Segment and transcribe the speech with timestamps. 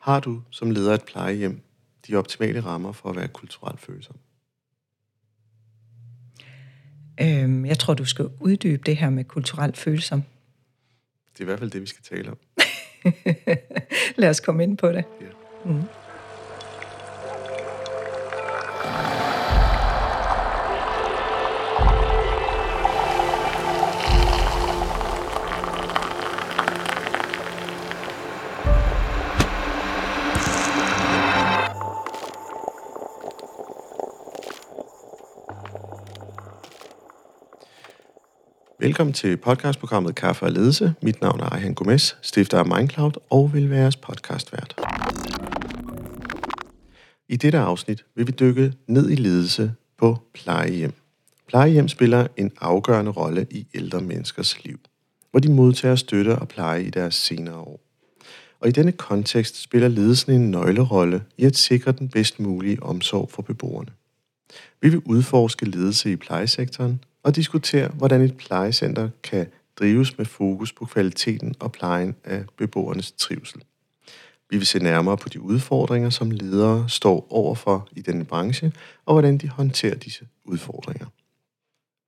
[0.00, 1.60] Har du som leder af et plejehjem
[2.06, 4.16] de optimale rammer for at være kulturelt følsom?
[7.20, 10.22] Øhm, jeg tror, du skal uddybe det her med kulturelt følsom.
[11.32, 12.38] Det er i hvert fald det, vi skal tale om.
[14.20, 15.04] Lad os komme ind på det.
[15.20, 15.26] Ja.
[15.64, 15.82] Mm.
[39.00, 40.94] Velkommen til podcastprogrammet Kaffe og Ledelse.
[41.02, 44.74] Mit navn er Arjen Gomes, stifter af Mindcloud og vil være jeres podcastvært.
[47.28, 50.92] I dette afsnit vil vi dykke ned i ledelse på plejehjem.
[51.48, 54.78] Plejehjem spiller en afgørende rolle i ældre menneskers liv,
[55.30, 57.80] hvor de modtager støtte og pleje i deres senere år.
[58.60, 63.30] Og i denne kontekst spiller ledelsen en nøglerolle i at sikre den bedst mulige omsorg
[63.30, 63.90] for beboerne.
[64.82, 69.46] Vi vil udforske ledelse i plejesektoren og diskutere, hvordan et plejecenter kan
[69.78, 73.62] drives med fokus på kvaliteten og plejen af beboernes trivsel.
[74.50, 78.72] Vi vil se nærmere på de udfordringer, som ledere står overfor i denne branche,
[79.06, 81.06] og hvordan de håndterer disse udfordringer.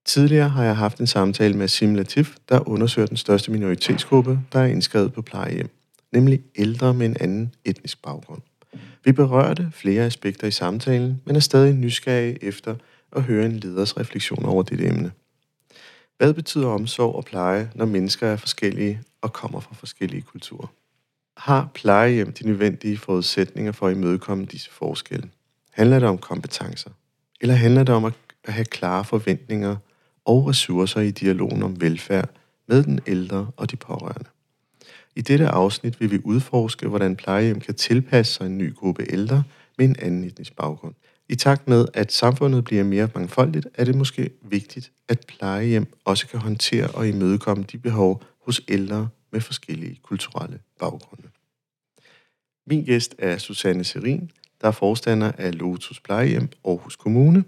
[0.04, 4.60] Tidligere har jeg haft en samtale med Sim Latif, der undersøger den største minoritetsgruppe, der
[4.60, 5.68] er indskrevet på plejehjem,
[6.12, 8.42] nemlig ældre med en anden etnisk baggrund.
[9.04, 12.76] Vi berørte flere aspekter i samtalen, men er stadig nysgerrige efter
[13.16, 15.12] at høre en leders refleksion over dette emne.
[16.18, 20.66] Hvad betyder omsorg og pleje, når mennesker er forskellige og kommer fra forskellige kulturer?
[21.36, 25.30] Har plejehjem de nødvendige forudsætninger for at imødekomme disse forskelle?
[25.70, 26.90] Handler det om kompetencer?
[27.40, 29.76] Eller handler det om at have klare forventninger
[30.24, 32.28] og ressourcer i dialogen om velfærd
[32.68, 34.28] med den ældre og de pårørende?
[35.16, 39.44] I dette afsnit vil vi udforske, hvordan plejehjem kan tilpasse sig en ny gruppe ældre
[39.78, 40.94] med en anden etnisk baggrund.
[41.32, 46.26] I takt med, at samfundet bliver mere mangfoldigt, er det måske vigtigt, at plejehjem også
[46.26, 51.28] kan håndtere og imødekomme de behov hos ældre med forskellige kulturelle baggrunde.
[52.66, 57.44] Min gæst er Susanne Serin, der er forstander af Lotus Plejehjem Aarhus Kommune,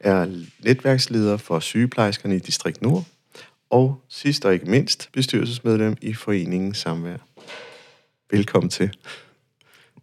[0.00, 0.26] er
[0.64, 3.04] netværksleder for sygeplejerskerne i Distrikt Nord,
[3.70, 7.16] og sidst og ikke mindst bestyrelsesmedlem i foreningen Samvær.
[8.30, 8.96] Velkommen til.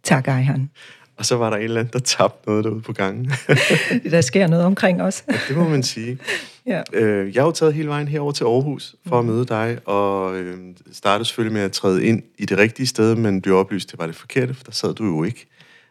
[0.02, 0.70] Tak, Ejhan.
[1.16, 3.32] Og så var der en eller anden, der tabte noget derude på gangen.
[4.10, 5.24] der sker noget omkring os.
[5.30, 6.18] ja, det må man sige.
[6.66, 6.82] Ja.
[6.92, 10.36] Øh, jeg har jo taget hele vejen herover til Aarhus for at møde dig, og
[10.36, 10.58] øh,
[10.92, 14.06] startede selvfølgelig med at træde ind i det rigtige sted, men blev oplyst, det var
[14.06, 15.46] det forkerte, for der sad du jo ikke.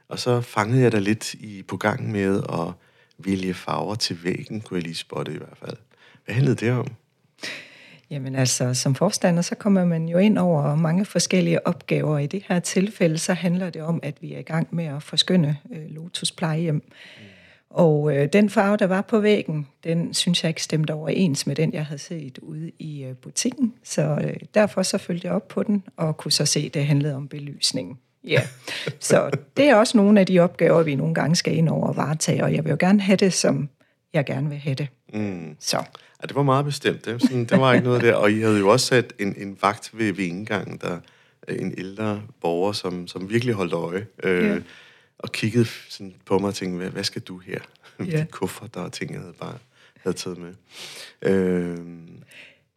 [0.09, 2.73] Og så fangede jeg dig lidt i, på gangen med at
[3.17, 5.77] vælge farver til væggen, kunne jeg lige spotte i hvert fald.
[6.25, 6.87] Hvad handlede det om?
[8.13, 12.17] Jamen altså, som forstander, så kommer man jo ind over mange forskellige opgaver.
[12.17, 15.03] I det her tilfælde, så handler det om, at vi er i gang med at
[15.03, 16.75] forskynde øh, Lotus plejehjem.
[16.75, 16.81] Mm.
[17.69, 21.55] Og øh, den farve, der var på væggen, den synes jeg ikke stemte overens med
[21.55, 23.73] den, jeg havde set ude i øh, butikken.
[23.83, 26.85] Så øh, derfor så følte jeg op på den, og kunne så se, at det
[26.85, 27.99] handlede om belysning.
[28.23, 28.41] Ja,
[28.99, 31.95] så det er også nogle af de opgaver, vi nogle gange skal ind over og
[31.95, 33.69] varetage, og jeg vil jo gerne have det, som
[34.13, 34.87] jeg gerne vil have det.
[35.13, 35.55] Mm.
[35.59, 35.83] Så.
[36.23, 37.05] Ja, det var meget bestemt.
[37.05, 38.13] Det, sådan, det var ikke noget der.
[38.13, 40.99] Og I havde jo også sat en, en vagt ved, ved indgangen, der
[41.47, 44.07] en ældre borger, som, som virkelig holdt øje.
[44.23, 44.57] Øh, ja.
[45.19, 47.59] Og kiggede sådan på mig og tænkte, hvad, hvad skal du her?
[47.99, 48.17] Ja.
[48.17, 49.57] De kuffer, der og ting, jeg havde bare
[49.97, 50.53] havde taget med.
[51.21, 51.77] Øh,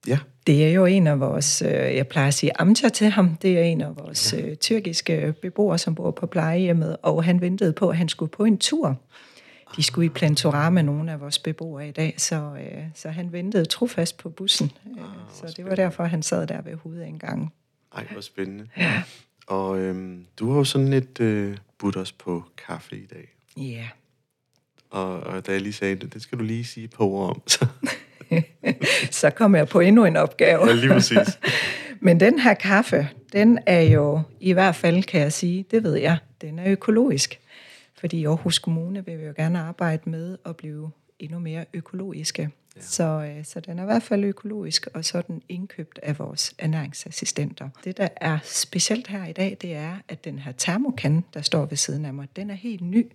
[0.06, 0.19] ja.
[0.47, 3.59] Det er jo en af vores, øh, jeg plejer at sige Amcha til ham, det
[3.59, 4.47] er en af vores ja.
[4.47, 8.45] Øh, tyrkiske beboere, som bor på plejehjemmet, og han ventede på, at han skulle på
[8.45, 9.01] en tur
[9.76, 13.64] de skulle i Plantorama, nogle af vores beboere i dag, så, øh, så han ventede
[13.64, 14.72] trofast på bussen.
[14.87, 17.50] Øh, ah, så det var derfor, han sad der ved hovedindgangen.
[17.97, 18.69] Ej, hvor spændende.
[18.76, 19.03] Ja.
[19.47, 23.34] Og øhm, du har jo sådan lidt øh, budt os på kaffe i dag.
[23.56, 23.62] Ja.
[23.62, 23.88] Yeah.
[24.91, 27.43] Og, og da jeg lige sagde det, det skal du lige sige på ord om.
[27.47, 27.66] Så,
[29.20, 30.66] så kommer jeg på endnu en opgave.
[30.66, 31.38] Ja, lige præcis.
[32.00, 35.94] Men den her kaffe, den er jo, i hvert fald kan jeg sige, det ved
[35.94, 37.40] jeg, den er økologisk.
[38.00, 42.50] Fordi Aarhus Kommune vil vi jo gerne arbejde med at blive endnu mere økologiske.
[42.76, 42.81] Ja.
[42.81, 46.19] Så, øh, så den er i hvert fald økologisk, og så er den indkøbt af
[46.19, 47.69] vores ernæringsassistenter.
[47.84, 51.66] Det, der er specielt her i dag, det er, at den her termokan, der står
[51.66, 53.12] ved siden af mig, den er helt ny.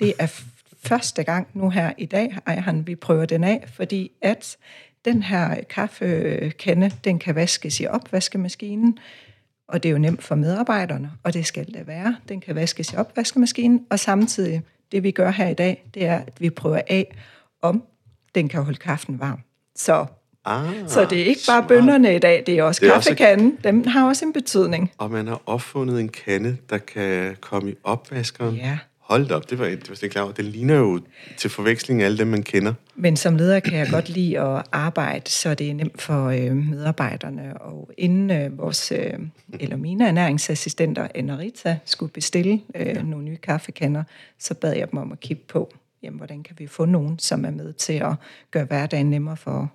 [0.00, 0.42] Det er
[0.82, 4.56] første gang nu her i dag, han, vi prøver den af, fordi at
[5.04, 8.98] den her kaffekande, den kan vaskes i opvaskemaskinen,
[9.68, 12.16] og det er jo nemt for medarbejderne, og det skal det være.
[12.28, 16.18] Den kan vaskes i opvaskemaskinen, og samtidig, det vi gør her i dag, det er,
[16.18, 17.16] at vi prøver af,
[17.62, 17.82] om
[18.34, 19.40] den kan holde kaffen varm.
[19.76, 20.06] Så
[20.48, 21.68] Ah, Så det er ikke bare smart.
[21.68, 23.58] bønderne i dag, det er også Det er også- kaffekanden.
[23.64, 24.92] Dem har også en betydning.
[24.98, 28.54] Og man har opfundet en kande, der kan komme i opvaskeren.
[28.54, 28.78] Ja.
[29.06, 30.32] Hold op, det var, det var slet ikke klar over.
[30.32, 31.00] Den ligner jo
[31.36, 32.74] til forveksling alle dem, man kender.
[32.94, 36.56] Men som leder kan jeg godt lide at arbejde, så det er nemt for øh,
[36.56, 37.60] medarbejderne.
[37.60, 39.12] Og inden øh, vores, øh,
[39.60, 44.04] eller mine ernæringsassistenter, Anna-Rita, skulle bestille øh, nogle nye kaffekander,
[44.38, 47.44] så bad jeg dem om at kigge på, jamen, hvordan kan vi få nogen, som
[47.44, 48.14] er med til at
[48.50, 49.72] gøre hverdagen nemmere for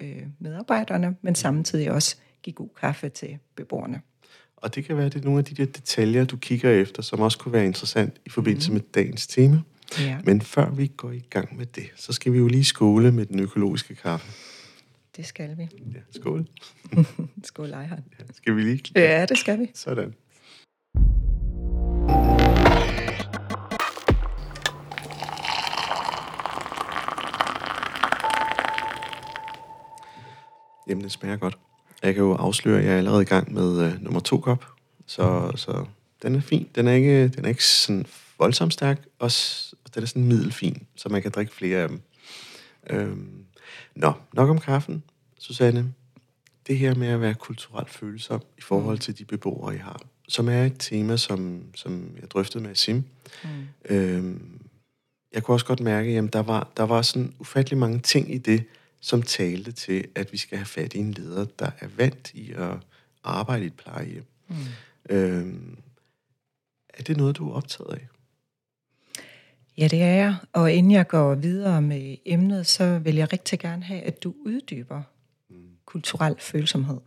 [0.00, 4.00] øh, medarbejderne, men samtidig også give god kaffe til beboerne.
[4.62, 7.20] Og det kan være, det er nogle af de der detaljer, du kigger efter, som
[7.20, 8.74] også kunne være interessant i forbindelse mm.
[8.74, 9.60] med dagens tema.
[10.00, 13.12] Ja, Men før vi går i gang med det, så skal vi jo lige skåle
[13.12, 14.32] med den økologiske kaffe.
[15.16, 15.62] det skal vi.
[15.94, 16.46] Ja, skål.
[17.44, 18.02] Skål, Ejhard.
[18.34, 18.82] Skal vi lige?
[18.94, 19.70] Ja, det skal vi.
[19.74, 20.14] Sådan.
[30.88, 31.58] Jamen, det smager godt.
[32.02, 34.66] Jeg kan jo afsløre, at jeg er allerede i gang med øh, nummer to kop.
[35.06, 35.84] Så, så
[36.22, 36.68] den er fin.
[36.74, 38.06] Den er ikke, den er ikke sådan
[38.38, 39.30] voldsomt stærk, og
[39.94, 42.00] den er sådan middelfin, så man kan drikke flere af dem.
[42.90, 43.44] Øhm,
[43.94, 45.02] nå, nok om kaffen.
[45.38, 45.92] Susanne,
[46.66, 50.48] det her med at være kulturelt følsom i forhold til de beboere, I har, som
[50.48, 53.04] er et tema, som, som jeg drøftede med Sim.
[53.44, 53.50] Mm.
[53.84, 54.60] Øhm,
[55.34, 58.38] jeg kunne også godt mærke, at der var, der var sådan ufattelig mange ting i
[58.38, 58.64] det,
[59.02, 62.52] som talte til, at vi skal have fat i en leder, der er vant i
[62.52, 62.76] at
[63.24, 64.24] arbejde i et plejehjem.
[64.48, 64.56] Mm.
[65.10, 65.78] Øhm,
[66.88, 68.08] er det noget, du er optaget af?
[69.78, 70.36] Ja, det er jeg.
[70.52, 74.34] Og inden jeg går videre med emnet, så vil jeg rigtig gerne have, at du
[74.46, 75.02] uddyber
[75.86, 76.98] kulturel følsomhed.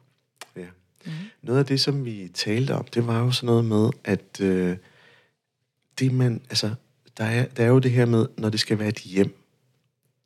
[0.55, 0.67] Ja.
[1.05, 1.11] Mm.
[1.41, 4.77] Noget af det, som vi talte om, det var jo sådan noget med, at øh,
[5.99, 6.75] det man, altså,
[7.17, 9.44] der er, der er jo det her med, når det skal være et hjem,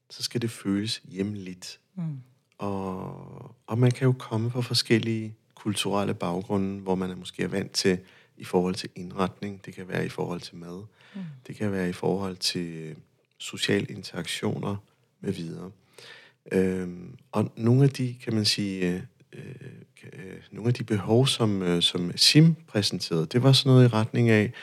[0.09, 1.79] så skal det føles hjemligt.
[1.95, 2.19] Mm.
[2.57, 7.47] Og, og man kan jo komme fra forskellige kulturelle baggrunde, hvor man er måske er
[7.47, 7.99] vant til
[8.37, 10.83] i forhold til indretning, det kan være i forhold til mad,
[11.15, 11.21] mm.
[11.47, 12.95] det kan være i forhold til
[13.37, 14.75] sociale interaktioner
[15.21, 15.71] med videre.
[16.51, 19.01] Øhm, og nogle af de, kan man sige, øh,
[20.13, 23.93] øh, nogle af de behov, som, øh, som Sim præsenterede, det var sådan noget i
[23.93, 24.53] retning af,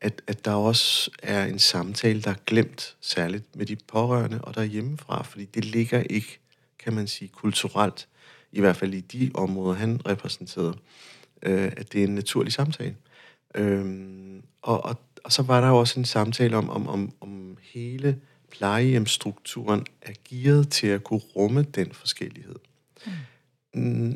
[0.00, 4.54] at, at der også er en samtale, der er glemt, særligt med de pårørende og
[4.54, 6.38] der hjemmefra, fordi det ligger ikke,
[6.78, 8.08] kan man sige, kulturelt,
[8.52, 10.74] i hvert fald i de områder, han repræsenterede,
[11.42, 12.96] øh, at det er en naturlig samtale.
[13.54, 13.84] Øh,
[14.62, 18.20] og, og, og så var der jo også en samtale om, om, om, om hele
[18.50, 22.56] plejehjemstrukturen er gearet til at kunne rumme den forskellighed.
[23.06, 23.12] Mm.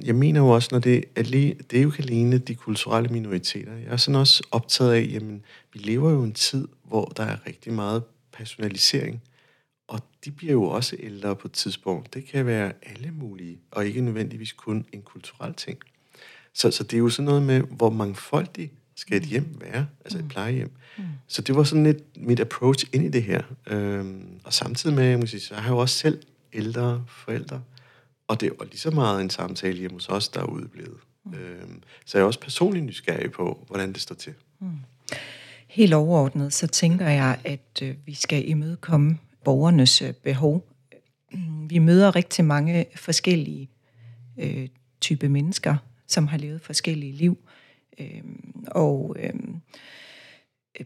[0.04, 3.08] Jeg mener jo også, når det er, lige, det er jo ikke alene de kulturelle
[3.08, 3.72] minoriteter.
[3.72, 5.42] Jeg er sådan også optaget af, jamen,
[5.72, 8.02] vi lever jo en tid, hvor der er rigtig meget
[8.32, 9.22] personalisering.
[9.88, 12.14] Og de bliver jo også ældre på et tidspunkt.
[12.14, 15.78] Det kan være alle mulige, og ikke nødvendigvis kun en kulturel ting.
[16.54, 20.18] Så, så det er jo sådan noget med, hvor mangfoldig skal et hjem være, altså
[20.18, 20.70] et plejehjem.
[20.98, 21.04] Mm.
[21.26, 23.42] Så det var sådan lidt mit approach ind i det her.
[23.66, 26.22] Øhm, og samtidig med, jeg, må sige, så har jeg jo også selv
[26.52, 27.62] ældre forældre,
[28.30, 30.98] og det var lige så meget en samtale hjemme hos os, der er udeblevet.
[31.24, 31.34] Mm.
[31.34, 34.34] Øhm, så jeg er også personligt nysgerrig på, hvordan det står til.
[35.68, 40.68] Helt overordnet, så tænker jeg, at øh, vi skal imødekomme borgernes øh, behov.
[41.68, 43.70] Vi møder rigtig mange forskellige
[44.38, 44.68] øh,
[45.00, 45.76] type mennesker,
[46.06, 47.38] som har levet forskellige liv.
[47.98, 48.22] Øh,
[48.66, 49.34] og øh,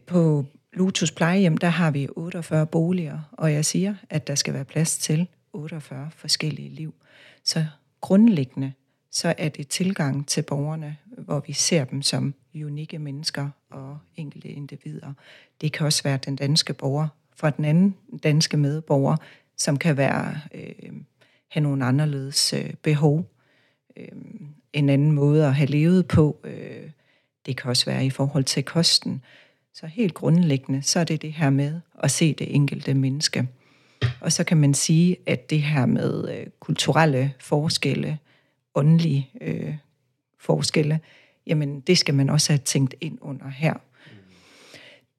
[0.07, 4.65] på Lotus plejehjem, der har vi 48 boliger, og jeg siger, at der skal være
[4.65, 6.93] plads til 48 forskellige liv.
[7.45, 7.65] Så
[8.01, 8.73] grundlæggende,
[9.11, 14.49] så er det tilgang til borgerne, hvor vi ser dem som unikke mennesker og enkelte
[14.49, 15.13] individer.
[15.61, 19.17] Det kan også være den danske borger fra den anden danske medborger,
[19.57, 20.93] som kan være øh,
[21.47, 23.31] have nogle anderledes øh, behov,
[23.97, 24.07] øh,
[24.73, 26.39] en anden måde at have levet på.
[26.43, 26.89] Øh,
[27.45, 29.21] det kan også være i forhold til kosten.
[29.73, 33.47] Så helt grundlæggende, så er det det her med at se det enkelte menneske.
[34.21, 38.17] Og så kan man sige, at det her med øh, kulturelle forskelle,
[38.75, 39.75] åndelige øh,
[40.39, 40.99] forskelle,
[41.47, 43.73] jamen det skal man også have tænkt ind under her.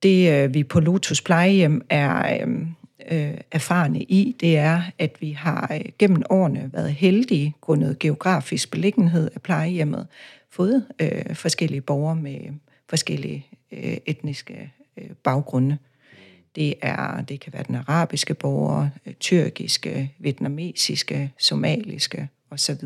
[0.03, 2.61] Det øh, vi på Lotus plejehjem er øh,
[3.11, 8.71] øh erfarne i, det er, at vi har øh, gennem årene været heldige, grundet geografisk
[8.71, 10.07] beliggenhed af plejehjemmet,
[10.51, 12.41] fået øh, forskellige borgere med
[12.89, 15.79] forskellige øh, etniske øh, baggrunde.
[16.57, 22.85] Det, er, det kan være den arabiske borger, øh, tyrkiske, vietnamesiske, somaliske osv.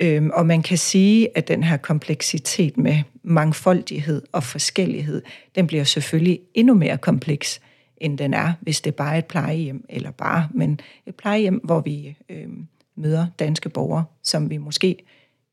[0.00, 5.22] Øhm, og man kan sige, at den her kompleksitet med mangfoldighed og forskellighed,
[5.54, 7.60] den bliver selvfølgelig endnu mere kompleks,
[7.96, 11.80] end den er, hvis det bare er et plejehjem, eller bare, men et plejehjem, hvor
[11.80, 12.66] vi øhm,
[12.96, 14.96] møder danske borgere, som vi måske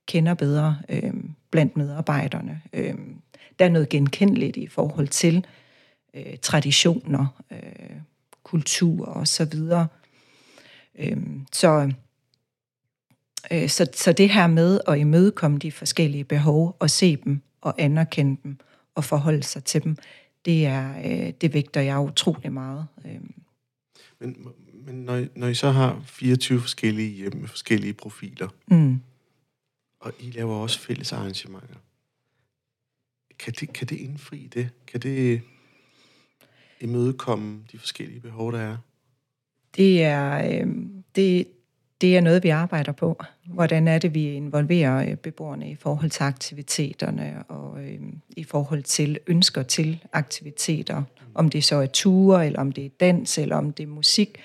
[0.05, 1.13] kender bedre øh,
[1.51, 2.61] blandt medarbejderne.
[2.73, 2.93] Øh,
[3.59, 5.45] der er noget genkendeligt i forhold til
[6.13, 7.99] øh, traditioner, øh,
[8.43, 9.87] kultur og så videre.
[10.99, 11.17] Øh,
[11.51, 11.91] så,
[13.51, 17.75] øh, så, så det her med at imødekomme de forskellige behov og se dem og
[17.77, 18.57] anerkende dem
[18.95, 19.97] og forholde sig til dem,
[20.45, 22.87] det er øh, det vægter jeg utrolig meget.
[23.05, 23.19] Øh.
[24.19, 29.01] Men, men når, I, når I så har 24 forskellige hjem med forskellige profiler, Mm.
[29.99, 31.75] og I laver også fælles arrangementer,
[33.39, 34.69] kan det, kan det indfri det?
[34.87, 35.41] Kan det
[36.81, 38.77] imødekomme de forskellige behov, der er?
[39.75, 40.67] Det er, øh,
[41.15, 41.47] det,
[42.01, 43.23] det er noget, vi arbejder på.
[43.45, 48.83] Hvordan er det, vi involverer øh, beboerne i forhold til aktiviteterne og øh, i forhold
[48.83, 51.03] til ønsker til aktiviteter.
[51.33, 54.37] Om det så er ture, eller om det er dans, eller om det er musik.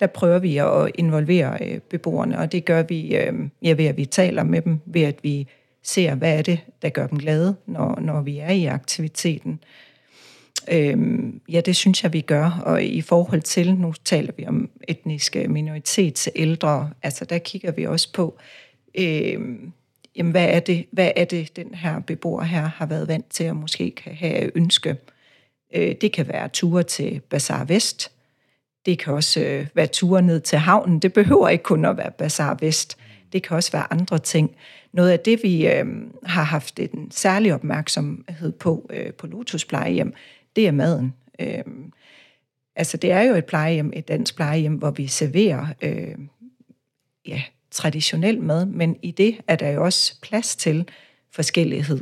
[0.00, 3.96] Der prøver vi at involvere øh, beboerne, og det gør vi øh, ja, ved, at
[3.96, 5.46] vi taler med dem, ved at vi
[5.82, 9.60] ser, hvad er det, der gør dem glade, når, når vi er i aktiviteten.
[10.70, 12.62] Øhm, ja, det synes jeg, vi gør.
[12.64, 18.12] Og i forhold til, nu taler vi om etniske minoritetsældre, altså der kigger vi også
[18.12, 18.38] på,
[18.94, 19.72] øhm,
[20.16, 23.48] jamen, hvad, er det, hvad er det, den her beboer her har været vant til,
[23.50, 24.96] og måske kan have ønske.
[25.74, 28.12] Øh, det kan være ture til Bazar Vest.
[28.86, 30.98] Det kan også øh, være ture ned til havnen.
[30.98, 32.98] Det behøver ikke kun at være Bazar Vest.
[33.32, 34.56] Det kan også være andre ting.
[34.92, 35.86] Noget af det, vi øh,
[36.24, 40.14] har haft en særlig opmærksomhed på øh, på Lotus plejehjem,
[40.56, 41.14] det er maden.
[41.40, 41.64] Øh,
[42.76, 46.14] altså, det er jo et plejehjem, et dansk plejehjem, hvor vi serverer øh,
[47.26, 50.88] ja, traditionel mad, men i det er der jo også plads til
[51.30, 52.00] forskellighed.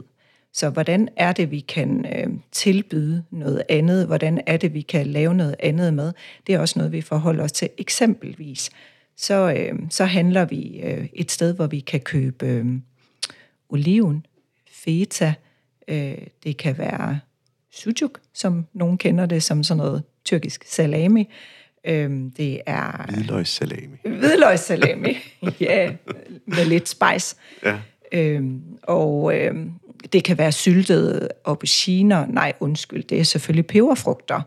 [0.52, 4.07] Så hvordan er det, vi kan øh, tilbyde noget andet?
[4.07, 6.12] Hvordan er det, vi kan lave noget andet med?
[6.47, 7.69] Det er også noget, vi forholder os til.
[7.78, 8.71] Eksempelvis,
[9.16, 12.66] så, øh, så handler vi øh, et sted, hvor vi kan købe øh,
[13.69, 14.26] oliven,
[14.71, 15.35] feta,
[15.88, 17.21] øh, det kan være
[17.73, 21.29] sucuk, som nogen kender det som sådan noget tyrkisk salami.
[21.85, 23.97] Øh, det er Hvidløgssalami.
[24.05, 25.17] hvidløgssalami,
[25.61, 25.93] ja,
[26.47, 27.37] med lidt spice.
[27.65, 27.79] Ja.
[28.12, 29.71] Øhm, og øhm,
[30.12, 32.27] det kan være syltede auberginer.
[32.27, 34.41] Nej, undskyld, det er selvfølgelig peberfrugter.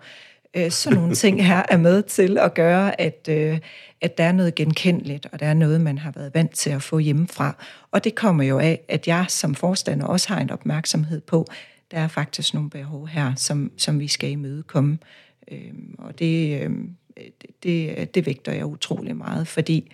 [0.53, 3.59] Øh, sådan nogle ting her er med til at gøre, at, øh,
[4.01, 6.81] at der er noget genkendeligt, og der er noget, man har været vant til at
[6.81, 7.55] få hjemmefra.
[7.91, 11.47] Og det kommer jo af, at jeg som forstander også har en opmærksomhed på,
[11.93, 14.97] der er faktisk nogle behov her, som, som vi skal imødekomme.
[15.51, 19.91] Øhm, og det, øhm, det, det, det vægter jeg utrolig meget, fordi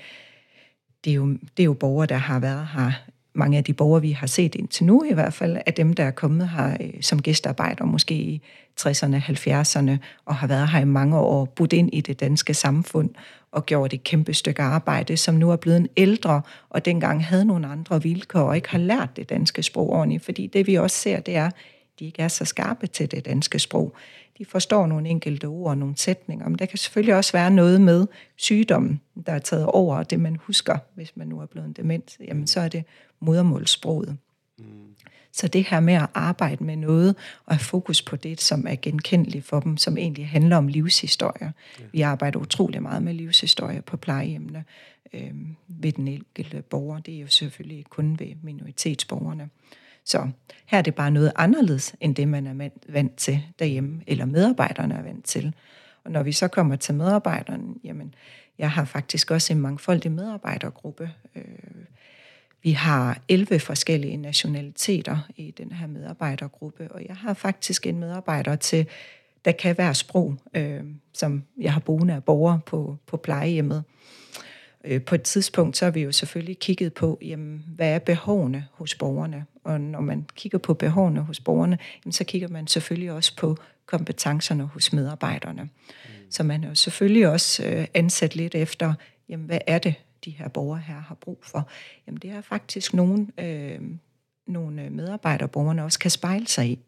[1.04, 2.92] det er, jo, det er jo borgere, der har været her.
[3.34, 6.04] Mange af de borgere, vi har set indtil nu i hvert fald, er dem, der
[6.04, 8.42] er kommet her øh, som gæstearbejder, måske i
[8.82, 13.10] 60'erne, 70'erne, og har været her i mange år, budt ind i det danske samfund
[13.52, 17.46] og gjort et kæmpe stykke arbejde, som nu er blevet en ældre, og dengang havde
[17.46, 20.26] nogle andre vilkår, og ikke har lært det danske sprog ordentligt.
[20.26, 21.50] Fordi det vi også ser, det er,
[22.00, 23.96] de ikke er så skarpe til det danske sprog.
[24.38, 27.82] De forstår nogle enkelte ord og nogle sætninger, men der kan selvfølgelig også være noget
[27.82, 31.78] med sygdommen, der er taget over, og det man husker, hvis man nu er blevet
[31.78, 32.84] dement, jamen så er det
[33.20, 34.18] modermålssproget.
[34.60, 34.66] Mm.
[35.32, 37.16] Så det her med at arbejde med noget
[37.46, 41.52] og have fokus på det, som er genkendeligt for dem, som egentlig handler om livshistorier.
[41.80, 41.84] Ja.
[41.92, 44.64] Vi arbejder utrolig meget med livshistorier på plejehjemmene
[45.14, 45.34] øh,
[45.68, 47.00] ved den enkelte borger.
[47.00, 49.50] Det er jo selvfølgelig kun ved minoritetsborgerne.
[50.10, 50.30] Så
[50.66, 54.96] her er det bare noget anderledes, end det man er vant til derhjemme, eller medarbejderne
[54.96, 55.54] er vant til.
[56.04, 58.14] Og når vi så kommer til medarbejderne, jamen,
[58.58, 61.12] jeg har faktisk også en mangfoldig medarbejdergruppe.
[61.36, 61.44] Øh,
[62.64, 68.56] vi har 11 forskellige nationaliteter i den her medarbejdergruppe, og jeg har faktisk en medarbejder
[68.56, 68.88] til,
[69.46, 73.84] der kan være sprog, øh, som jeg har boende af borgere på, på plejehjemmet.
[74.86, 78.68] Øh, på et tidspunkt, så har vi jo selvfølgelig kigget på, jamen, hvad er behovene
[78.72, 79.46] hos borgerne?
[79.64, 83.58] Og når man kigger på behovene hos borgerne, jamen, så kigger man selvfølgelig også på
[83.86, 85.64] kompetencerne hos medarbejderne.
[85.64, 85.70] Mm.
[86.30, 88.94] Så man er jo selvfølgelig også øh, ansat lidt efter,
[89.30, 89.94] jamen, hvad er det,
[90.26, 91.70] de her borgere her har brug for?
[92.08, 93.80] Jamen, det er faktisk nogle, øh,
[94.48, 96.80] nogle medarbejdere, borgerne også kan spejle sig i.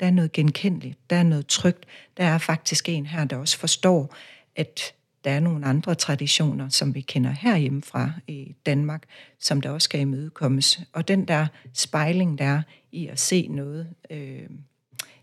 [0.00, 1.86] Der er noget genkendeligt, der er noget trygt.
[2.16, 4.14] Der er faktisk en her, der også forstår,
[4.56, 9.02] at der er nogle andre traditioner, som vi kender herhjemme fra i Danmark,
[9.38, 10.80] som der også skal imødekommes.
[10.92, 12.62] Og den der spejling, der er
[12.92, 14.42] i at se noget, øh,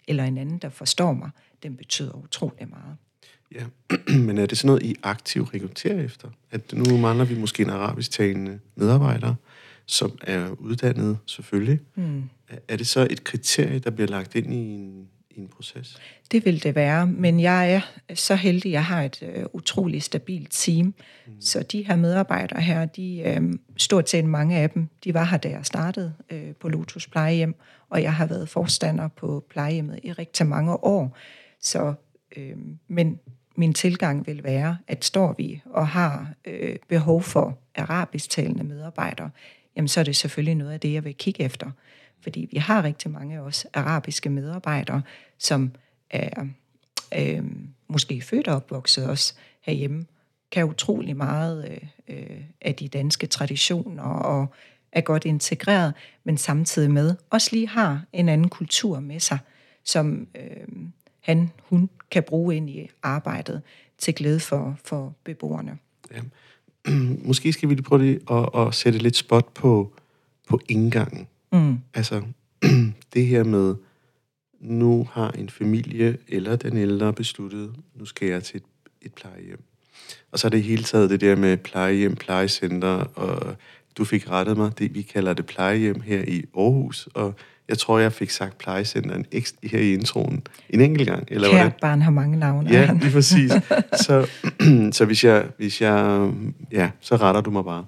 [0.07, 1.29] eller en anden, der forstår mig,
[1.63, 2.97] den betyder utrolig meget.
[3.55, 3.65] Ja,
[4.27, 6.29] men er det sådan noget, I aktivt rekrutterer efter?
[6.51, 9.35] At nu mangler vi måske en arabisk talende medarbejder,
[9.85, 11.79] som er uddannet selvfølgelig.
[11.95, 12.23] Mm.
[12.67, 15.07] Er det så et kriterie, der bliver lagt ind i en,
[15.38, 16.00] en proces?
[16.32, 17.82] Det vil det være, men jeg er
[18.15, 20.86] så heldig, jeg har et øh, utroligt stabilt team.
[20.86, 21.41] Mm.
[21.41, 23.41] Så de her medarbejdere her, de øh,
[23.77, 27.56] stort set mange af dem, de var her, da jeg startede øh, på Lotus Plejehjem,
[27.89, 31.17] og jeg har været forstander på plejehjemmet i rigtig mange år.
[31.62, 31.94] Så,
[32.38, 33.20] øh, men
[33.56, 39.29] min tilgang vil være, at står vi og har øh, behov for arabisk talende medarbejdere,
[39.75, 41.72] jamen så er det selvfølgelig noget af det, jeg vil kigge efter.
[42.21, 45.01] Fordi vi har rigtig mange af os arabiske medarbejdere,
[45.38, 45.71] som
[46.09, 46.45] er
[47.17, 47.43] øh,
[47.88, 50.05] måske født og opvokset også herhjemme,
[50.51, 54.53] kan utrolig meget øh, øh, af de danske traditioner og
[54.91, 55.93] er godt integreret,
[56.24, 59.39] men samtidig med også lige har en anden kultur med sig,
[59.83, 60.67] som øh,
[61.19, 63.62] han, hun kan bruge ind i arbejdet
[63.97, 65.77] til glæde for, for beboerne.
[66.12, 66.21] Ja.
[67.27, 69.93] Måske skal vi lige prøve lige at, at sætte lidt spot på,
[70.50, 71.27] på indgangen.
[71.51, 71.77] Mm.
[71.93, 72.21] Altså,
[73.13, 73.75] det her med,
[74.59, 78.63] nu har en familie eller den ældre besluttet, nu skal jeg til et,
[79.01, 79.63] et plejehjem.
[80.31, 83.55] Og så er det hele taget det der med plejehjem, plejecenter, og
[83.97, 87.35] du fik rettet mig, det vi kalder det plejehjem her i Aarhus, og
[87.69, 89.25] jeg tror, jeg fik sagt plejecenteren
[89.63, 91.27] her i introen en enkelt gang.
[91.31, 92.69] Eller Kært barn har mange navne.
[92.69, 93.51] Ja, lige præcis.
[94.05, 94.27] Så,
[94.97, 96.29] så hvis, jeg, hvis jeg...
[96.71, 97.85] Ja, så retter du mig bare.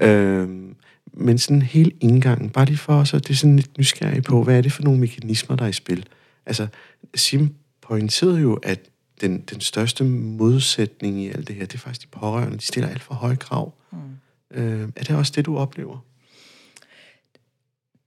[0.00, 0.74] Øhm,
[1.12, 4.58] men sådan hele indgangen, bare lige for os, det er sådan lidt nysgerrig på, hvad
[4.58, 6.06] er det for nogle mekanismer, der er i spil?
[6.46, 6.66] Altså,
[7.14, 8.80] Sim pointerede jo, at
[9.20, 12.56] den, den største modsætning i alt det her, det er faktisk de pårørende.
[12.56, 13.74] De stiller alt for høje krav.
[13.92, 13.98] Mm.
[14.50, 16.04] Øh, er det også det, du oplever?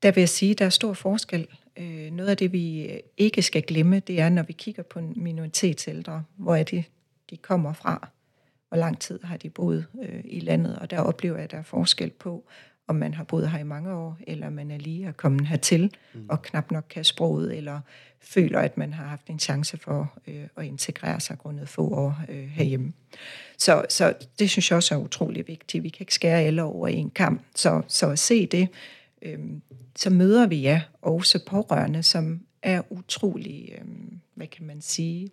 [0.03, 1.47] Der vil jeg sige, at der er stor forskel.
[1.77, 6.23] Øh, noget af det, vi ikke skal glemme, det er, når vi kigger på minoritetsældre,
[6.37, 6.83] hvor er det,
[7.29, 8.09] de kommer fra.
[8.69, 11.57] Hvor lang tid har de boet øh, i landet, og der oplever jeg, at der
[11.57, 12.45] er forskel på,
[12.91, 15.93] om man har boet her i mange år, eller man er lige er kommet hertil
[16.13, 16.25] mm.
[16.29, 17.79] og knap nok kan sproget, eller
[18.19, 22.21] føler, at man har haft en chance for øh, at integrere sig grundet få år
[22.29, 22.93] øh, herhjemme.
[23.57, 25.83] Så, så det synes jeg også er utrolig vigtigt.
[25.83, 27.41] Vi kan ikke skære alle over en kamp.
[27.55, 28.67] Så, så at se det,
[29.21, 29.39] øh,
[29.95, 33.85] så møder vi ja også pårørende, som er utrolig, øh,
[34.35, 35.29] hvad kan man sige,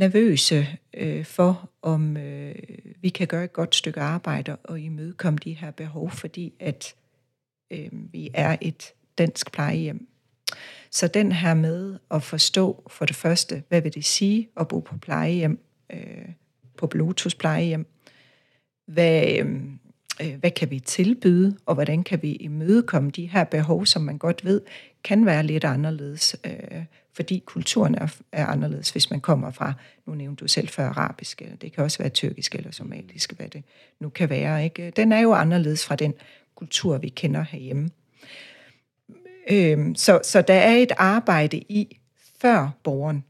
[0.00, 2.54] nervøse øh, for, om øh,
[3.00, 6.94] vi kan gøre et godt stykke arbejde og imødekomme de her behov, fordi at
[7.70, 10.08] øh, vi er et dansk plejehjem.
[10.90, 14.80] Så den her med at forstå for det første, hvad vil det sige at bo
[14.80, 15.58] på plejehjem,
[15.92, 16.28] øh,
[16.76, 17.86] på Bluetooth plejehjem,
[18.86, 19.60] hvad, øh,
[20.22, 24.18] øh hvad kan vi tilbyde, og hvordan kan vi imødekomme de her behov, som man
[24.18, 24.60] godt ved
[25.04, 29.72] kan være lidt anderledes, øh, fordi kulturen er, er anderledes, hvis man kommer fra,
[30.06, 33.48] nu nævnte du selv før arabisk, eller det kan også være tyrkisk eller somalisk, hvad
[33.48, 33.64] det
[34.00, 34.64] nu kan være.
[34.64, 34.90] Ikke?
[34.90, 36.14] Den er jo anderledes fra den
[36.54, 37.90] kultur, vi kender herhjemme.
[39.50, 41.98] Øhm, så, så der er et arbejde i,
[42.40, 43.24] før borgeren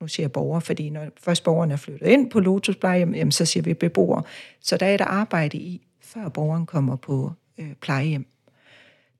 [0.00, 3.32] nu siger jeg borger, fordi når først borgeren er flyttet ind på Lotus plejehjem, jamen,
[3.32, 4.22] så siger vi beboer.
[4.60, 8.26] Så der er et arbejde i, før borgeren kommer på øh, plejehjem.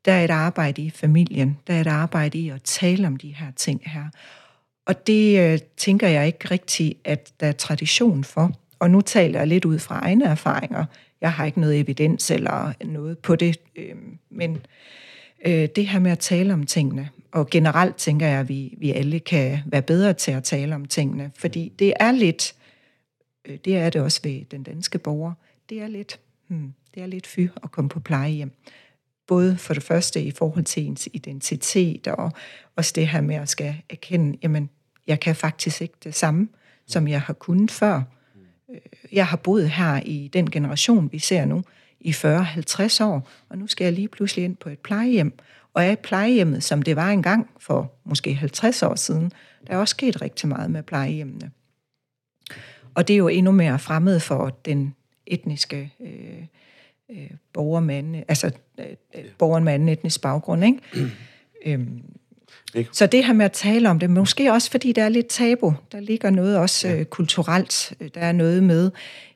[0.06, 3.34] Der er et arbejde i familien, der er et arbejde i at tale om de
[3.34, 4.04] her ting her.
[4.86, 8.52] Og det øh, tænker jeg ikke rigtigt, at der er tradition for.
[8.78, 10.84] Og nu taler jeg lidt ud fra egne erfaringer.
[11.20, 13.94] Jeg har ikke noget evidens eller noget på det, øh,
[14.30, 14.66] men
[15.46, 18.92] øh, det her med at tale om tingene, og generelt tænker jeg, at vi, vi
[18.92, 22.54] alle kan være bedre til at tale om tingene, fordi det er lidt,
[23.44, 25.32] øh, det er det også ved den danske borger,
[25.68, 28.52] det er lidt, hmm, det er lidt fy at komme på plejehjem.
[29.26, 32.32] Både for det første i forhold til ens identitet, og
[32.76, 34.70] også det her med at skal erkende, jamen,
[35.06, 36.48] jeg kan faktisk ikke det samme,
[36.86, 38.02] som jeg har kunnet før.
[38.70, 38.80] Øh,
[39.12, 41.62] jeg har boet her i den generation, vi ser nu,
[42.00, 45.38] i 40-50 år, og nu skal jeg lige pludselig ind på et plejehjem,
[45.74, 49.32] og er plejehjemmet, som det var engang for måske 50 år siden,
[49.66, 51.50] der er også sket rigtig meget med plejehjemmene.
[52.94, 54.94] Og det er jo endnu mere fremmed for den
[55.26, 56.44] etniske øh,
[57.10, 60.78] øh, borger med anden, altså øh, borgeren med anden etnisk baggrund, ikke?
[61.66, 62.02] øhm,
[62.74, 62.90] ikke?
[62.92, 65.74] Så det her med at tale om det, måske også fordi der er lidt tabu,
[65.92, 66.98] der ligger noget også ja.
[66.98, 68.90] øh, kulturelt, der er noget med,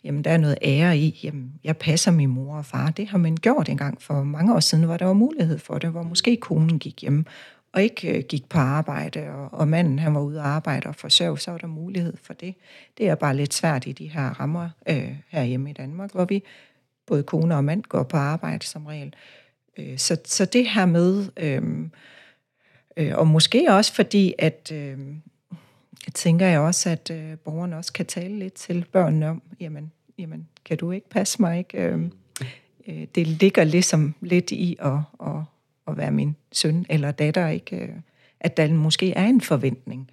[0.05, 3.19] jamen der er noget ære i, jamen jeg passer min mor og far, det har
[3.19, 6.37] man gjort engang for mange år siden, hvor der var mulighed for det, hvor måske
[6.37, 7.27] konen gik hjem
[7.73, 10.95] og ikke øh, gik på arbejde, og, og manden han var ude og arbejde og
[10.95, 12.55] forsørge, så var der mulighed for det.
[12.99, 16.43] Det er bare lidt svært i de her rammer øh, herhjemme i Danmark, hvor vi
[17.07, 19.15] både kone og mand går på arbejde som regel.
[19.79, 21.63] Øh, så, så det her med, øh,
[22.97, 24.99] øh, og måske også fordi, at øh,
[26.07, 29.93] jeg tænker jeg også, at øh, borgerne også kan tale lidt til børnene om, jamen,
[30.19, 31.59] jamen kan du ikke passe mig?
[31.59, 31.79] Ikke?
[31.79, 32.01] Øh,
[32.89, 35.43] øh, det ligger ligesom lidt i at, at,
[35.89, 37.77] at være min søn eller datter, ikke?
[37.77, 37.89] Øh,
[38.41, 40.11] at der måske er en forventning,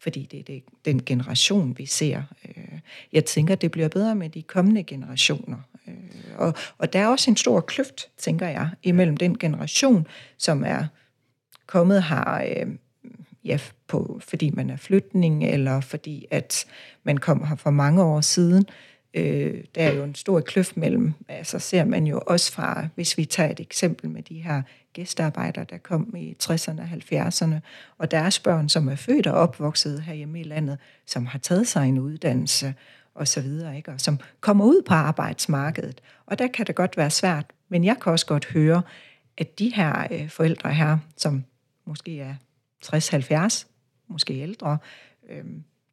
[0.00, 2.22] fordi det er det, den generation, vi ser.
[2.48, 2.78] Øh,
[3.12, 5.58] jeg tænker, det bliver bedre med de kommende generationer.
[5.88, 5.94] Øh,
[6.36, 10.06] og, og der er også en stor kløft, tænker jeg, imellem den generation,
[10.38, 10.86] som er
[11.66, 12.66] kommet her, øh,
[13.44, 16.66] ja, på, fordi man er flytning, eller fordi at
[17.02, 18.64] man kom her for mange år siden,
[19.16, 23.18] Øh, der er jo en stor kløft mellem, altså ser man jo også fra, hvis
[23.18, 24.62] vi tager et eksempel med de her
[24.96, 27.54] gæstearbejdere, der kom i 60'erne og 70'erne,
[27.98, 31.68] og deres børn, som er født og opvokset her hjemme i landet, som har taget
[31.68, 32.74] sig en uddannelse
[33.14, 33.92] og så videre, ikke?
[33.92, 36.00] og som kommer ud på arbejdsmarkedet.
[36.26, 38.82] Og der kan det godt være svært, men jeg kan også godt høre,
[39.36, 41.44] at de her øh, forældre her, som
[41.84, 42.34] måske er
[42.86, 43.66] 60-70,
[44.08, 44.78] måske ældre,
[45.30, 45.44] øh,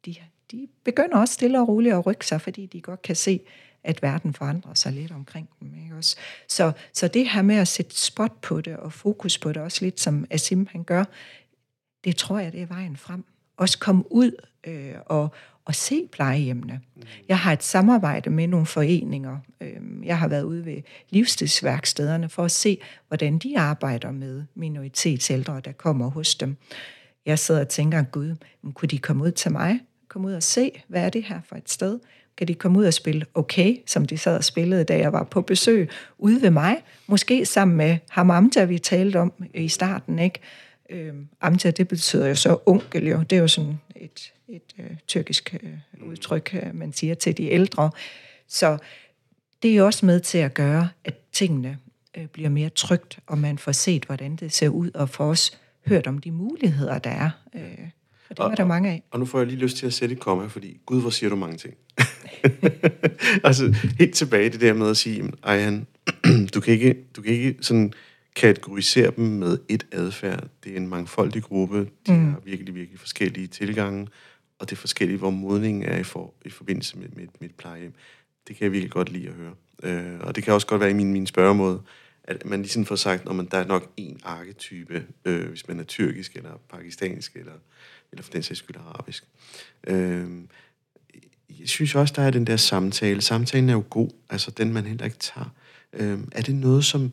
[0.06, 0.14] de,
[0.50, 3.40] de begynder også stille og roligt at rykke sig, fordi de godt kan se,
[3.84, 5.74] at verden forandrer sig lidt omkring dem.
[5.84, 6.16] Ikke også?
[6.48, 9.84] Så, så det her med at sætte spot på det og fokus på det, også
[9.84, 11.04] lidt som Asim han gør,
[12.04, 13.24] det tror jeg, det er vejen frem.
[13.56, 14.30] Også komme ud
[14.64, 16.80] øh, og, og se plejehjemmene.
[16.96, 17.02] Mm.
[17.28, 19.38] Jeg har et samarbejde med nogle foreninger.
[19.60, 25.60] Øh, jeg har været ude ved livsstilsværkstederne for at se, hvordan de arbejder med minoritetsældre,
[25.60, 26.56] der kommer hos dem.
[27.26, 28.36] Jeg sidder og tænker, gud,
[28.74, 29.80] kunne de komme ud til mig?
[30.14, 31.98] komme ud og se, hvad er det her for et sted?
[32.36, 35.24] Kan de komme ud og spille okay, som de sad og spillede, da jeg var
[35.24, 36.76] på besøg ude ved mig?
[37.06, 40.40] Måske sammen med ham Amta, vi talte om i starten, ikke?
[40.90, 43.22] Øhm, Amta, det betyder jo så onkel, jo.
[43.22, 47.50] Det er jo sådan et, et øh, tyrkisk øh, udtryk, øh, man siger til de
[47.50, 47.90] ældre.
[48.48, 48.78] Så
[49.62, 51.78] det er jo også med til at gøre, at tingene
[52.16, 55.56] øh, bliver mere trygt, og man får set, hvordan det ser ud, og får også
[55.86, 57.30] hørt om de muligheder, der er.
[57.54, 57.88] Øh,
[58.36, 59.02] for det var der mange af.
[59.10, 61.30] Og nu får jeg lige lyst til at sætte et komma, fordi gud, hvor siger
[61.30, 61.74] du mange ting.
[63.44, 65.86] altså, helt tilbage det der med at sige, Ejhan,
[66.54, 67.92] du kan ikke, du kan ikke sådan
[68.36, 70.44] kategorisere dem med et adfærd.
[70.64, 71.88] Det er en mangfoldig gruppe.
[72.06, 72.30] De mm.
[72.30, 74.08] har virkelig, virkelig forskellige tilgange,
[74.58, 77.54] og det er forskelligt, hvor modningen er i, for, i forbindelse med, med, med et
[77.54, 77.92] plejehjem.
[78.48, 79.54] Det kan jeg virkelig godt lide at høre.
[79.82, 81.82] Øh, og det kan også godt være i min, min spørgemåde,
[82.24, 85.84] at man ligesom får sagt, at der er nok en arketype, øh, hvis man er
[85.84, 87.52] tyrkisk, eller pakistansk, eller
[88.14, 89.24] eller for den sags skyld arabisk.
[89.86, 90.26] Øh,
[91.60, 93.20] jeg synes også, der er den der samtale.
[93.20, 95.54] Samtalen er jo god, altså den man heller ikke tager.
[95.92, 97.12] Øh, er det noget, som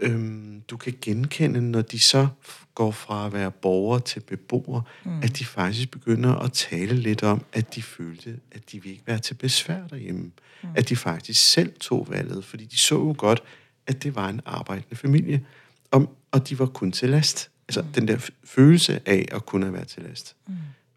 [0.00, 2.28] øh, du kan genkende, når de så
[2.74, 5.22] går fra at være borgere til beboere, mm.
[5.22, 9.06] at de faktisk begynder at tale lidt om, at de følte, at de ville ikke
[9.06, 10.30] være til besvær derhjemme.
[10.62, 10.68] Mm.
[10.74, 13.42] At de faktisk selv tog valget, fordi de så jo godt,
[13.86, 15.44] at det var en arbejdende familie,
[15.90, 17.50] og, og de var kun til last.
[17.68, 17.88] Altså mm.
[17.88, 20.36] den der følelse af at kunne være til last.
[20.46, 20.54] Mm.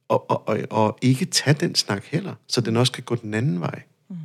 [0.08, 3.34] Og, og, og, og ikke tage den snak heller, så den også kan gå den
[3.34, 3.82] anden vej.
[4.10, 4.16] Mm.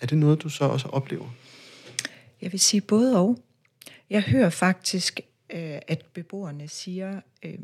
[0.00, 1.28] Er det noget, du så også oplever?
[2.42, 3.38] Jeg vil sige både og.
[4.10, 7.58] Jeg hører faktisk, øh, at beboerne siger, øh,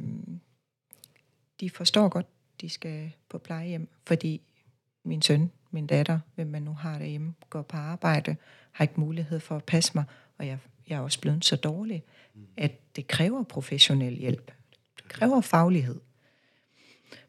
[1.61, 2.27] de forstår godt,
[2.61, 4.40] de skal på plejehjem, fordi
[5.05, 8.37] min søn, min datter, hvem man nu har derhjemme, går på arbejde,
[8.73, 10.05] har ikke mulighed for at passe mig,
[10.38, 12.05] og jeg, jeg er også blevet så dårlig
[12.57, 14.53] at det kræver professionel hjælp.
[14.97, 16.01] Det kræver faglighed.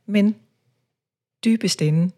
[0.05, 0.35] Men
[1.45, 2.13] dybest inde,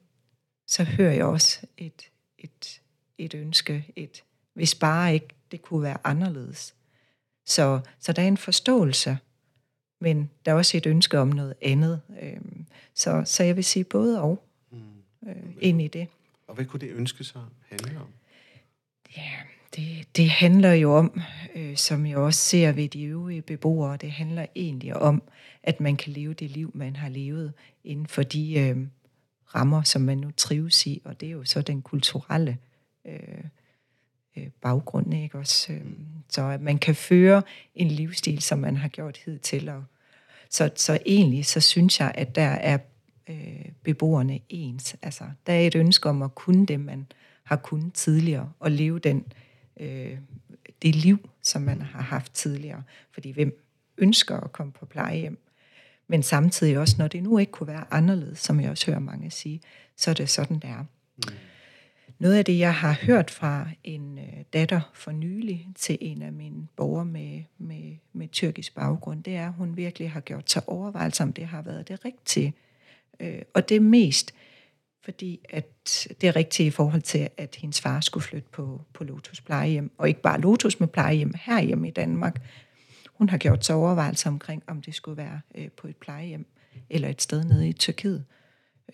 [0.68, 2.82] så hører jeg også et, et,
[3.18, 6.76] et ønske, et hvis bare ikke det kunne være anderledes.
[7.46, 9.18] Så, så der er en forståelse,
[10.02, 12.02] men der er også et ønske om noget andet.
[12.22, 15.30] Øhm, så, så jeg vil sige både og mm.
[15.30, 16.08] øh, ind i det.
[16.48, 18.08] Og hvad kunne det ønske så handle om?
[19.18, 19.32] Ja,
[19.76, 21.22] det, det handler jo om,
[21.56, 25.24] øh, som jeg også ser ved de øvrige beboere, det handler egentlig om,
[25.64, 28.78] at man kan leve det liv, man har levet inden for de øh,
[29.56, 32.58] rammer, som man nu trives i, og det er jo så den kulturelle
[33.08, 33.44] øh,
[34.38, 35.74] øh, baggrund, ikke også?
[35.74, 35.82] Øh,
[36.30, 37.42] så at man kan føre
[37.76, 39.70] en livsstil, som man har gjort hidtil.
[39.70, 39.84] Og,
[40.50, 42.78] så, så egentlig, så synes jeg, at der er
[43.30, 44.96] øh, beboerne ens.
[45.02, 47.08] Altså, der er et ønske om at kunne det, man
[47.44, 49.45] har kunnet tidligere, og leve den øh,
[49.80, 50.18] øh,
[50.82, 52.84] det liv, som man har haft tidligere.
[53.12, 53.62] Fordi hvem
[53.98, 55.38] ønsker at komme på plejehjem?
[56.08, 59.32] Men samtidig også, når det nu ikke kunne være anderledes, som jeg også hører mange
[59.32, 59.62] sige,
[59.96, 60.86] så er det sådan, det er.
[61.18, 61.34] Mm.
[62.20, 66.34] Noget af det, jeg har hørt fra en øh, datter for nylig til en af
[66.34, 70.70] mine borgere med, med, med tyrkisk baggrund, det er, at hun virkelig har gjort sig
[70.70, 72.54] overvejelser om det har været det rigtige.
[73.20, 74.34] Øh, og det mest
[75.06, 75.68] fordi at
[76.22, 79.92] det er rigtigt i forhold til, at hendes far skulle flytte på, på Lotus plejehjem,
[79.98, 82.42] og ikke bare Lotus med plejehjem herhjemme i Danmark.
[83.14, 86.46] Hun har gjort sig overvejelser omkring, om det skulle være øh, på et plejehjem
[86.90, 88.26] eller et sted nede i Tyrkiet.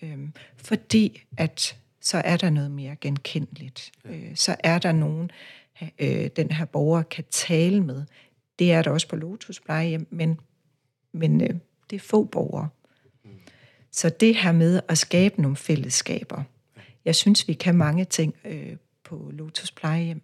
[0.02, 3.92] Øhm, fordi at så er der noget mere genkendeligt.
[4.04, 5.30] Øh, så er der nogen,
[5.98, 8.04] øh, den her borger kan tale med.
[8.58, 10.40] Det er der også på Lotus plejehjem, men,
[11.12, 11.50] men øh,
[11.90, 12.68] det er få borgere.
[13.92, 16.42] Så det her med at skabe nogle fællesskaber.
[17.04, 20.22] Jeg synes, vi kan mange ting øh, på Lotus Plejehjem.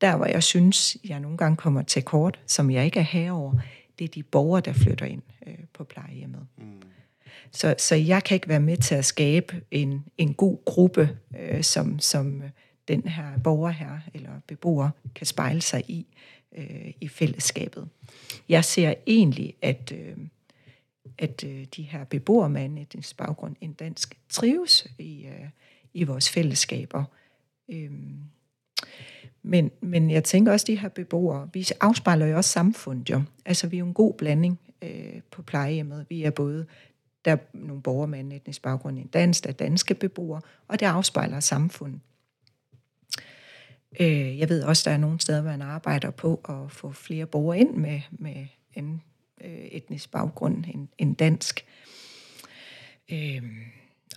[0.00, 3.52] Der, hvor jeg synes, jeg nogle gange kommer til kort, som jeg ikke er herover,
[3.98, 6.46] det er de borgere, der flytter ind øh, på plejehjemmet.
[6.58, 6.82] Mm.
[7.52, 11.62] Så, så jeg kan ikke være med til at skabe en, en god gruppe, øh,
[11.62, 12.42] som, som
[12.88, 16.06] den her borger her, eller beboer, kan spejle sig i,
[16.56, 17.88] øh, i fællesskabet.
[18.48, 20.16] Jeg ser egentlig, at, øh,
[21.18, 25.48] at øh, de her beboere med en etnisk baggrund, end dansk, trives i, øh,
[25.94, 27.04] i vores fællesskaber.
[27.68, 28.18] Øhm.
[29.42, 33.22] men, men jeg tænker også, at de her beboere, vi afspejler jo også samfundet jo.
[33.44, 36.06] Altså, vi er jo en god blanding øh, på plejehjemmet.
[36.08, 36.66] Vi er både,
[37.24, 40.80] der er nogle borgere med en etnisk baggrund, en dansk, der er danske beboere, og
[40.80, 42.00] det afspejler samfundet.
[44.00, 47.58] Øh, jeg ved også, der er nogle steder, man arbejder på at få flere borgere
[47.58, 48.46] ind med, med
[48.76, 49.02] anden
[49.44, 51.64] øh, etnisk baggrund end, end dansk.
[53.12, 53.42] Øh,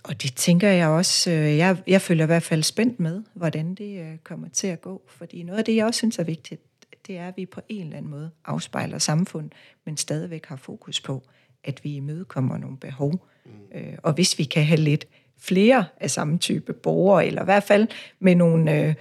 [0.04, 3.74] og det tænker jeg også, øh, jeg, jeg følger i hvert fald spændt med, hvordan
[3.74, 5.02] det øh, kommer til at gå.
[5.08, 6.60] Fordi noget af det, jeg også synes er vigtigt,
[7.06, 9.50] det er, at vi på en eller anden måde afspejler samfund,
[9.84, 11.22] men stadigvæk har fokus på,
[11.64, 13.26] at vi imødekommer nogle behov.
[13.44, 13.78] Mm.
[13.78, 15.06] Øh, og hvis vi kan have lidt
[15.38, 17.88] flere af samme type borgere, eller i hvert fald
[18.18, 18.94] med nogle øh,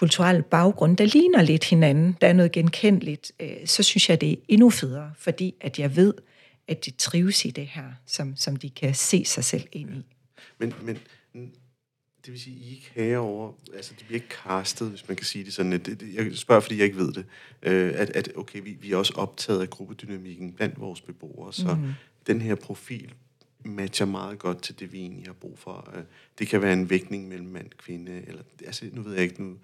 [0.00, 4.32] kulturelle baggrunde, der ligner lidt hinanden, der er noget genkendeligt, øh, så synes jeg, det
[4.32, 6.14] er endnu federe, fordi at jeg ved,
[6.68, 10.06] at de trives i det her, som, som de kan se sig selv ind i.
[10.58, 10.98] Men, men
[12.24, 15.44] det vil sige, I ikke herover, altså det bliver ikke castet, hvis man kan sige
[15.44, 15.72] det sådan.
[15.72, 17.24] Det, jeg spørger, fordi jeg ikke ved det.
[17.62, 21.74] Øh, at, at okay, vi, vi er også optaget af gruppedynamikken blandt vores beboere, så
[21.74, 21.92] mm.
[22.26, 23.14] den her profil
[23.64, 25.90] matcher meget godt til det, vi egentlig har brug for.
[25.94, 26.02] Øh,
[26.38, 29.42] det kan være en vægtning mellem mand og kvinde, eller altså, nu ved jeg ikke
[29.42, 29.56] nu.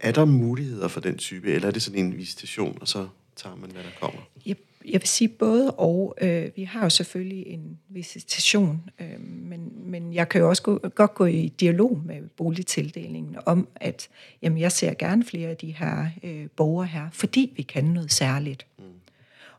[0.00, 3.56] Er der muligheder for den type, eller er det sådan en visitation, og så tager
[3.56, 4.20] man, hvad der kommer?
[4.48, 6.16] Yep jeg vil sige både og.
[6.20, 10.78] Øh, vi har jo selvfølgelig en visitation, øh, men, men jeg kan jo også gå,
[10.78, 14.08] godt gå i dialog med boligtildelingen om, at
[14.42, 18.12] jamen, jeg ser gerne flere af de her øh, borgere her, fordi vi kan noget
[18.12, 18.66] særligt.
[18.78, 18.84] Mm.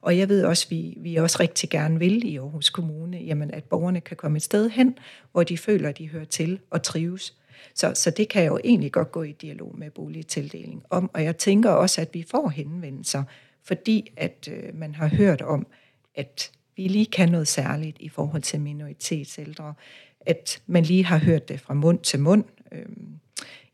[0.01, 3.51] Og jeg ved også, at vi, vi også rigtig gerne vil i Aarhus Kommune, jamen,
[3.51, 4.97] at borgerne kan komme et sted hen,
[5.31, 7.33] hvor de føler, at de hører til og trives.
[7.75, 11.11] Så, så det kan jeg jo egentlig godt gå i dialog med boligtildeling om.
[11.13, 13.23] Og jeg tænker også, at vi får henvendelser
[13.63, 15.67] fordi at øh, man har hørt om,
[16.15, 19.73] at vi lige kan noget særligt i forhold til minoritetsældre,
[20.21, 22.43] at man lige har hørt det fra mund til mund.
[22.71, 23.19] Øhm,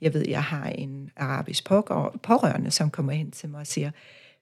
[0.01, 1.65] jeg ved, jeg har en arabisk
[2.23, 3.91] pårørende, som kommer hen til mig og siger,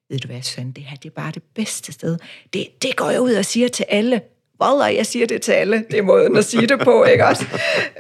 [0.10, 2.18] ved du hvad, Søren, det her det er bare det bedste sted.
[2.54, 4.22] Det, det går jeg ud og siger til alle.
[4.62, 5.86] Wallah, jeg siger det til alle.
[5.92, 7.46] Det er måden at sige det på, ikke også?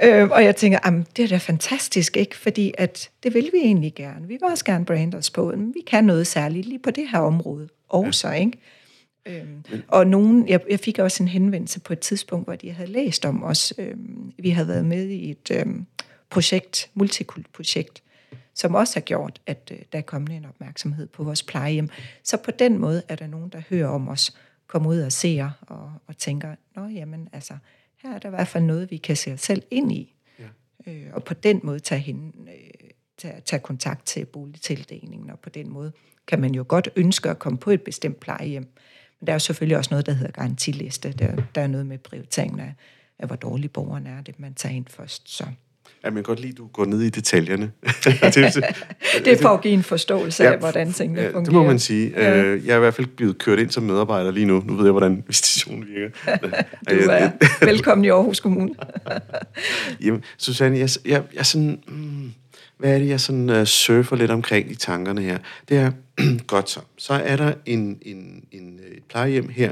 [0.03, 2.37] øh, og jeg tænker, jamen, det er da fantastisk, ikke?
[2.37, 4.27] Fordi at det vil vi egentlig gerne.
[4.27, 7.09] Vi vil også gerne brande os på, men vi kan noget særligt lige på det
[7.09, 8.33] her område også, ja.
[8.33, 8.57] ikke?
[9.25, 12.91] Øhm, og nogen, jeg, jeg fik også en henvendelse på et tidspunkt, hvor de havde
[12.91, 13.73] læst om os.
[13.77, 15.85] Øhm, vi havde været med i et øhm,
[16.29, 18.03] projekt, multikult-projekt,
[18.55, 21.89] som også har gjort, at øh, der er kommet en opmærksomhed på vores plejehjem.
[22.23, 24.37] Så på den måde er der nogen, der hører om os,
[24.67, 27.57] kommer ud og ser og, og tænker, nå jamen altså,
[28.03, 30.15] her er der i hvert fald noget, vi kan se os selv ind i.
[30.39, 30.91] Ja.
[30.91, 35.49] Øh, og på den måde tage, hende, øh, tage, tage kontakt til boligtildelingen, og på
[35.49, 35.91] den måde
[36.27, 38.67] kan man jo godt ønske at komme på et bestemt plejehjem.
[39.19, 41.11] Men der er jo selvfølgelig også noget, der hedder garantiliste.
[41.11, 42.73] Der, der er noget med prioriteringen af,
[43.19, 45.29] af hvor dårlig borgeren er, det man tager ind først.
[45.29, 45.45] Så.
[46.03, 47.71] Ja, men godt lide, at du går ned i detaljerne.
[49.25, 51.43] det er for at give en forståelse ja, af, hvordan tingene ja, fungerer.
[51.43, 52.11] Det må man sige.
[52.15, 52.43] Ja.
[52.43, 54.63] Øh, jeg er i hvert fald blevet kørt ind som medarbejder lige nu.
[54.65, 56.37] Nu ved jeg, hvordan visitationen virker.
[56.89, 57.31] du er
[57.65, 58.73] velkommen i Aarhus Kommune.
[60.01, 61.79] Jamen, Susanne, jeg, jeg, jeg sådan...
[61.87, 62.31] Mm,
[62.77, 65.37] hvad er det, jeg sådan uh, surfer lidt omkring i tankerne her?
[65.69, 65.91] Det er,
[66.47, 69.71] godt så, så er der en, en, en, et plejehjem her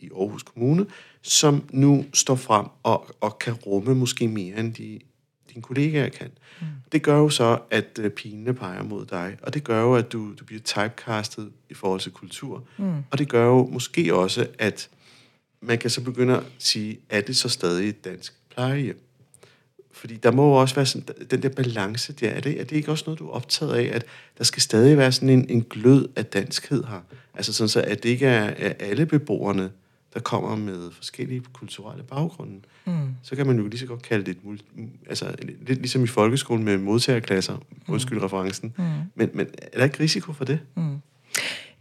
[0.00, 0.86] i Aarhus Kommune,
[1.22, 4.98] som nu står frem og, og kan rumme måske mere end de
[5.54, 6.30] dine kollegaer kan.
[6.60, 6.66] Mm.
[6.92, 10.12] Det gør jo så, at uh, pinene peger mod dig, og det gør jo, at
[10.12, 12.64] du, du bliver typecastet i forhold til kultur.
[12.76, 12.94] Mm.
[13.10, 14.88] Og det gør jo måske også, at
[15.60, 19.00] man kan så begynde at sige, er det så stadig et dansk plejehjem?
[19.92, 22.30] Fordi der må jo også være sådan, den der balance der.
[22.30, 24.04] Er det, er det ikke også noget, du er optaget af, at
[24.38, 27.00] der skal stadig være sådan en, en glød af danskhed her?
[27.34, 29.70] Altså sådan så, at det ikke er, er alle beboerne,
[30.14, 33.14] der kommer med forskellige kulturelle baggrunde, mm.
[33.22, 34.60] så kan man jo lige så godt kalde det et,
[35.08, 37.94] altså, lidt ligesom i folkeskolen med modtagerklasser, mm.
[37.94, 38.74] undskyld referencen.
[38.78, 38.84] Mm.
[39.14, 40.60] Men, men er der ikke risiko for det?
[40.76, 40.96] Mm.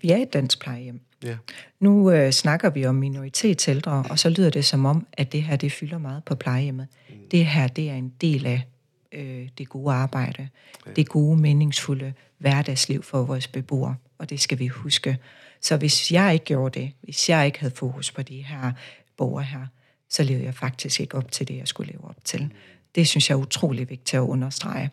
[0.02, 1.00] Vi er et dansk plejehjem.
[1.24, 1.38] Ja.
[1.80, 5.56] Nu øh, snakker vi om minoritetsældre, og så lyder det som om, at det her
[5.56, 6.88] det fylder meget på plejehjemmet.
[7.10, 7.16] Mm.
[7.32, 8.68] Det her det er en del af
[9.12, 10.50] øh, det gode arbejde,
[10.88, 10.92] ja.
[10.92, 15.18] det gode, meningsfulde hverdagsliv for vores beboere, og det skal vi huske.
[15.62, 18.72] Så hvis jeg ikke gjorde det, hvis jeg ikke havde fokus på de her
[19.18, 19.66] borgere her,
[20.10, 22.54] så levede jeg faktisk ikke op til det, jeg skulle leve op til.
[22.96, 24.90] Det synes jeg er utrolig vigtigt at understrege.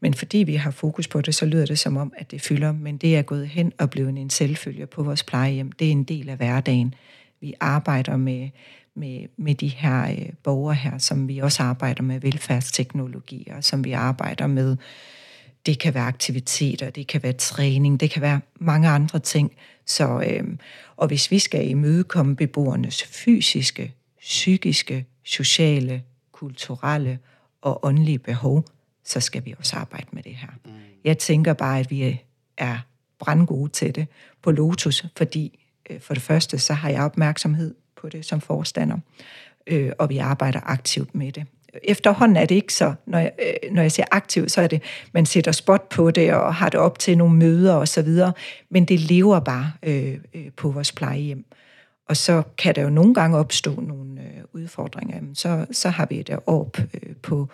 [0.00, 2.72] Men fordi vi har fokus på det, så lyder det som om, at det fylder.
[2.72, 5.72] Men det er gået hen og blevet en selvfølge på vores plejehjem.
[5.72, 6.94] Det er en del af hverdagen.
[7.40, 8.48] Vi arbejder med,
[8.94, 13.92] med, med de her øh, borgere her, som vi også arbejder med velfærdsteknologier, som vi
[13.92, 14.76] arbejder med.
[15.66, 19.52] Det kan være aktiviteter, det kan være træning, det kan være mange andre ting.
[19.86, 20.44] Så, øh,
[20.96, 27.18] og hvis vi skal imødekomme beboernes fysiske, psykiske, sociale, kulturelle
[27.62, 28.64] og åndelige behov,
[29.04, 30.48] så skal vi også arbejde med det her.
[30.64, 30.70] Mm.
[31.04, 32.20] Jeg tænker bare, at vi
[32.56, 32.78] er
[33.18, 34.06] brandgode til det
[34.42, 35.58] på Lotus, fordi
[35.90, 38.98] øh, for det første, så har jeg opmærksomhed på det som forstander,
[39.66, 41.46] øh, og vi arbejder aktivt med det.
[41.84, 44.82] Efterhånden er det ikke så, når jeg, øh, når jeg siger aktivt, så er det,
[45.12, 48.32] man sætter spot på det og har det op til nogle møder og så videre,
[48.70, 51.44] men det lever bare øh, øh på vores plejehjem.
[52.08, 55.20] Og så kan der jo nogle gange opstå nogle øh, udfordringer.
[55.34, 57.48] Så, så har vi det op øh, på,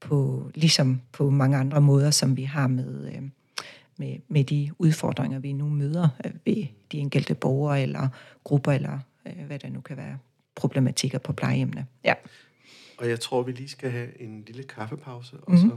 [0.00, 3.22] på, ligesom på mange andre måder, som vi har med, øh,
[3.96, 8.08] med, med de udfordringer, vi nu møder øh, ved de enkelte borgere eller
[8.44, 10.18] grupper, eller øh, hvad der nu kan være
[10.54, 11.86] problematikker på plejehjemmene.
[12.04, 12.14] Ja.
[13.00, 15.70] Og jeg tror, vi lige skal have en lille kaffepause, og mm-hmm.
[15.70, 15.76] så,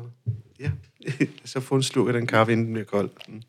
[0.60, 0.72] ja,
[1.46, 3.10] så få en sluk af den kaffe, inden den bliver kold.
[3.28, 3.42] Mm.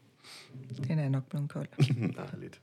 [0.87, 1.69] Den er nok blevet kold.
[2.17, 2.61] Nej, lidt.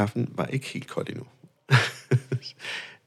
[0.00, 1.24] Kaffen var ikke helt kold endnu.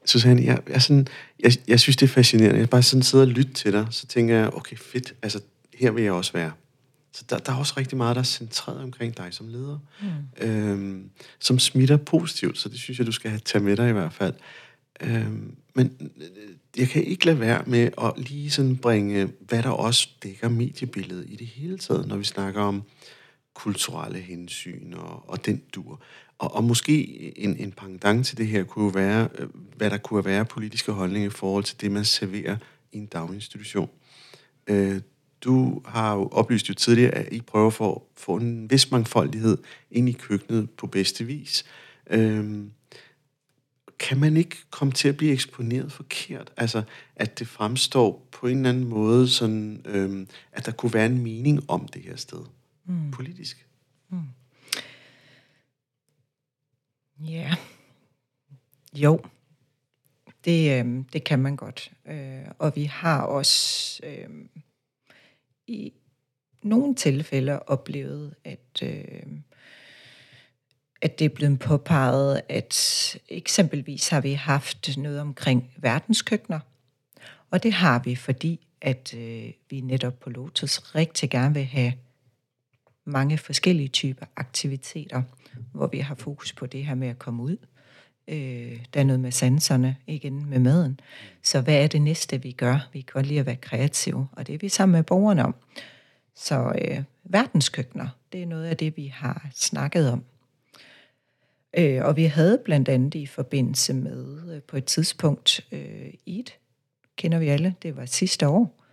[0.06, 1.06] Susanne, jeg, jeg, sådan,
[1.40, 2.60] jeg, jeg synes, det er fascinerende.
[2.60, 5.40] Jeg bare sådan sidder og lytter til dig, så tænker jeg, okay, fedt, altså
[5.74, 6.52] her vil jeg også være.
[7.12, 10.46] Så der, der er også rigtig meget, der er centreret omkring dig som leder, mm.
[10.46, 13.92] øhm, som smitter positivt, så det synes jeg, du skal have tage med dig i
[13.92, 14.34] hvert fald.
[15.00, 16.26] Øhm, men øh,
[16.76, 21.26] jeg kan ikke lade være med at lige sådan bringe, hvad der også dækker mediebilledet
[21.28, 22.82] i det hele taget, når vi snakker om
[23.54, 26.02] kulturelle hensyn og, og den dur.
[26.44, 29.98] Og, og måske en, en pangdang til det her kunne jo være, øh, hvad der
[29.98, 32.56] kunne være politiske holdninger i forhold til det, man serverer
[32.92, 33.90] i en daginstitution.
[34.66, 35.00] Øh,
[35.40, 39.58] du har jo oplyst jo tidligere, at I prøver for at få en vis mangfoldighed
[39.90, 41.64] ind i køkkenet på bedste vis.
[42.10, 42.70] Øhm,
[43.98, 46.52] kan man ikke komme til at blive eksponeret forkert?
[46.56, 46.82] Altså,
[47.16, 51.22] at det fremstår på en eller anden måde, sådan, øhm, at der kunne være en
[51.22, 52.44] mening om det her sted,
[52.84, 53.10] mm.
[53.10, 53.66] politisk?
[54.08, 54.18] Mm.
[57.20, 57.32] Ja.
[57.32, 57.56] Yeah.
[58.94, 59.20] Jo.
[60.44, 61.92] Det, øh, det kan man godt.
[62.06, 64.00] Øh, og vi har også...
[64.06, 64.28] Øh,
[65.66, 65.92] i
[66.62, 69.26] nogle tilfælde oplevet, at, øh,
[71.02, 76.60] at det er blevet påpeget, at eksempelvis har vi haft noget omkring verdenskøkkener.
[77.50, 81.92] Og det har vi, fordi at øh, vi netop på Lotus rigtig gerne vil have
[83.04, 85.22] mange forskellige typer aktiviteter,
[85.72, 87.56] hvor vi har fokus på det her med at komme ud.
[88.28, 91.00] Øh, der er noget med sanserne, igen med maden.
[91.42, 92.88] Så hvad er det næste, vi gør?
[92.92, 95.54] Vi kan godt lide at være kreative, og det er vi sammen med borgerne om.
[96.34, 100.24] Så øh, verdenskøkkener, det er noget af det, vi har snakket om.
[101.78, 106.54] Øh, og vi havde blandt andet i forbindelse med øh, på et tidspunkt øh, EAT,
[107.16, 108.83] kender vi alle, det var sidste år.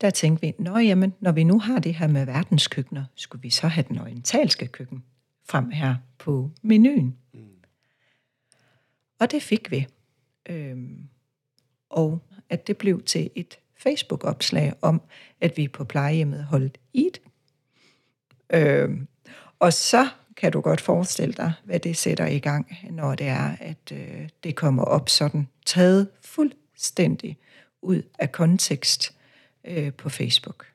[0.00, 3.50] Der tænkte vi, Nå, jamen, når vi nu har det her med verdenskøkkener, skulle vi
[3.50, 5.04] så have den orientalske køkken
[5.48, 7.16] frem her på menuen.
[7.34, 7.40] Mm.
[9.20, 9.86] Og det fik vi.
[10.48, 11.08] Øhm,
[11.90, 15.02] og at det blev til et Facebook-opslag om,
[15.40, 17.12] at vi på plejehjemmet holdt Eid.
[18.50, 19.08] Øhm,
[19.58, 23.56] og så kan du godt forestille dig, hvad det sætter i gang, når det er,
[23.60, 27.38] at øh, det kommer op sådan taget fuldstændig
[27.82, 29.17] ud af kontekst
[29.68, 30.66] øh, på Facebook.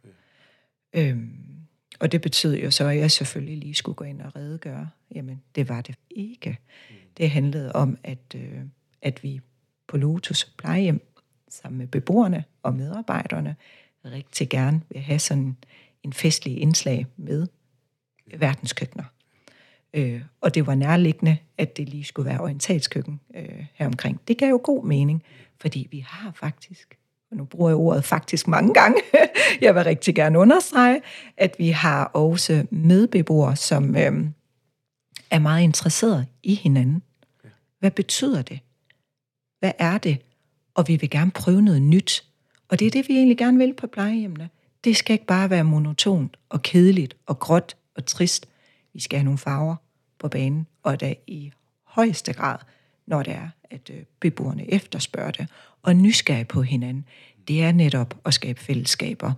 [0.93, 1.10] Ja.
[1.10, 1.53] Øhm,
[1.99, 4.89] og det betyder jo så, at jeg selvfølgelig lige skulle gå ind og redegøre.
[5.15, 6.60] Jamen, det var det ikke.
[6.89, 6.95] Mm.
[7.17, 8.62] Det handlede om, at, øh,
[9.01, 9.41] at vi
[9.88, 11.02] på Lotus plejehjem,
[11.50, 13.56] sammen med beboerne og medarbejderne,
[14.06, 15.58] rigtig gerne vil have sådan
[16.04, 17.48] en festlig indslag med
[18.37, 19.04] verdenskøkkener.
[19.94, 24.21] Øh, og det var nærliggende, at det lige skulle være orientalskøkken øh, her omkring.
[24.27, 25.23] Det gav jo god mening,
[25.62, 26.98] fordi vi har faktisk,
[27.36, 29.02] nu bruger jeg ordet faktisk mange gange,
[29.62, 31.02] jeg vil rigtig gerne understrege,
[31.38, 34.25] at vi har også medbeboere, som øh,
[35.31, 37.04] er meget interesserede i hinanden.
[37.79, 38.60] Hvad betyder det?
[39.60, 40.17] Hvad er det?
[40.73, 42.23] Og vi vil gerne prøve noget nyt.
[42.69, 44.50] Og det er det, vi egentlig gerne vil på plejehjemmene.
[44.84, 48.50] Det skal ikke bare være monotont og kedeligt og gråt og trist.
[48.94, 49.75] Vi skal have nogle farver
[50.19, 51.52] på banen, og da i
[51.84, 52.58] højeste grad,
[53.08, 55.48] når det er, at øh, beboerne efterspørger det,
[55.82, 57.06] og nysgerrige på hinanden,
[57.48, 59.34] det er netop at skabe fællesskaber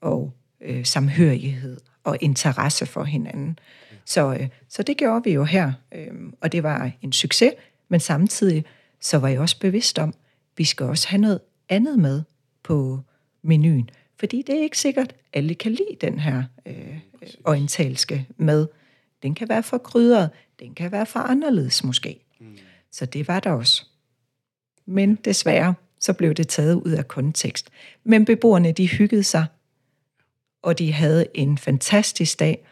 [0.00, 3.58] og øh, samhørighed og interesse for hinanden.
[4.04, 7.52] Så, øh, så det gjorde vi jo her, øh, og det var en succes,
[7.88, 8.64] men samtidig
[9.00, 10.14] så var jeg også bevidst om, at
[10.56, 12.22] vi skal også have noget andet med
[12.62, 13.00] på
[13.42, 13.90] menuen.
[14.18, 16.98] Fordi det er ikke sikkert, at alle kan lide den her øh,
[17.44, 18.66] orientalske mad.
[19.22, 20.30] Den kan være for krydret,
[20.60, 22.24] den kan være for anderledes måske.
[22.40, 22.58] Mm.
[22.92, 23.84] Så det var der også.
[24.86, 27.70] Men desværre, så blev det taget ud af kontekst.
[28.04, 29.46] Men beboerne, de hyggede sig,
[30.62, 32.66] og de havde en fantastisk dag,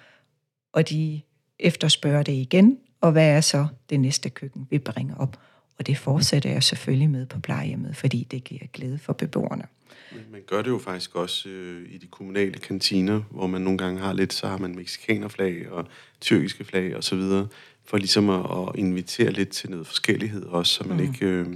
[0.73, 1.21] og de
[1.59, 5.41] efterspørger det igen, og hvad er så det næste køkken, vi bringer op?
[5.79, 9.64] Og det fortsætter jeg selvfølgelig med på plejehjemmet, fordi det giver glæde for beboerne.
[10.12, 13.79] Men man gør det jo faktisk også øh, i de kommunale kantiner, hvor man nogle
[13.79, 15.87] gange har lidt, så har man mexikanerflag og
[16.21, 17.49] tyrkiske flag og så videre,
[17.89, 21.03] for ligesom at, at invitere lidt til noget forskellighed også, så man mm.
[21.03, 21.47] ikke øh,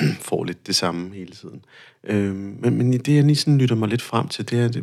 [0.28, 1.64] får lidt det samme hele tiden.
[2.04, 4.76] Øh, men, men det, jeg lige sådan lytter mig lidt frem til, det er, at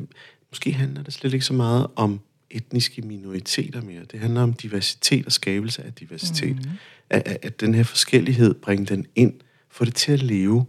[0.50, 2.20] måske handler det slet ikke så meget om
[2.50, 4.02] etniske minoriteter mere.
[4.12, 6.56] Det handler om diversitet og skabelse af diversitet.
[6.56, 6.72] Mm.
[7.10, 9.34] At, at den her forskellighed, bringe den ind,
[9.70, 10.66] få det til at leve,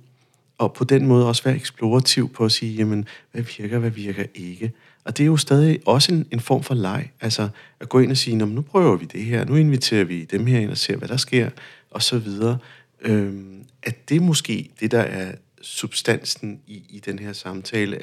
[0.58, 4.24] og på den måde også være eksplorativ på at sige, jamen, hvad virker, hvad virker
[4.34, 4.72] ikke.
[5.06, 7.48] Og det er jo stadig også en, en form for leg, altså
[7.80, 10.60] at gå ind og sige, nu prøver vi det her, nu inviterer vi dem her
[10.60, 11.50] ind og ser, hvad der sker,
[11.90, 12.58] og så videre.
[13.00, 15.32] Øhm, at det måske det, der er
[15.62, 17.98] substansen i, i den her samtale,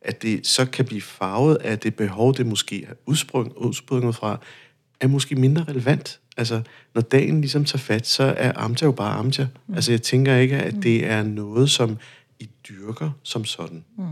[0.00, 4.40] at det så kan blive farvet af det behov, det måske er udsprung, udsprunget fra,
[5.00, 6.20] er måske mindre relevant.
[6.36, 6.62] Altså,
[6.94, 9.46] når dagen ligesom tager fat, så er Amta jo bare Amta.
[9.66, 9.74] Mm.
[9.74, 11.98] Altså, jeg tænker ikke, at det er noget, som
[12.38, 13.84] I dyrker som sådan.
[13.98, 14.04] Mm.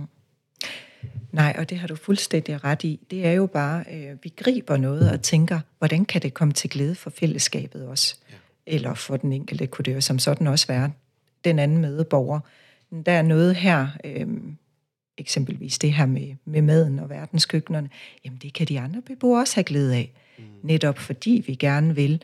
[1.32, 3.00] Nej, og det har du fuldstændig ret i.
[3.10, 6.70] Det er jo bare, øh, vi griber noget og tænker, hvordan kan det komme til
[6.70, 8.16] glæde for fællesskabet også?
[8.30, 8.34] Ja.
[8.66, 10.92] Eller for den enkelte kunne det jo som sådan også være
[11.44, 12.40] den anden medborger.
[13.06, 14.26] Der er noget her, øh,
[15.18, 17.90] eksempelvis det her med, med maden og verdenskøkkenerne,
[18.24, 20.12] jamen det kan de andre beboere også have glæde af.
[20.38, 20.44] Mm.
[20.62, 22.22] Netop fordi vi gerne vil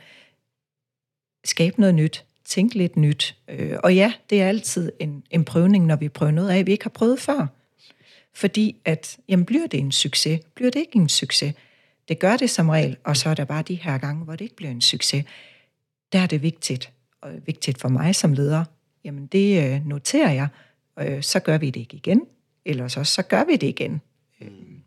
[1.44, 3.36] skabe noget nyt, tænke lidt nyt.
[3.48, 6.72] Øh, og ja, det er altid en, en prøvning, når vi prøver noget af, vi
[6.72, 7.46] ikke har prøvet før.
[8.34, 10.40] Fordi at, jamen bliver det en succes?
[10.54, 11.54] Bliver det ikke en succes?
[12.08, 14.44] Det gør det som regel, og så er der bare de her gange, hvor det
[14.44, 15.24] ikke bliver en succes.
[16.12, 18.64] Der er det vigtigt, og vigtigt for mig som leder,
[19.04, 20.48] jamen det øh, noterer jeg,
[20.98, 22.26] øh, så gør vi det ikke igen,
[22.64, 24.00] eller så, så gør vi det igen.
[24.40, 24.83] Mm.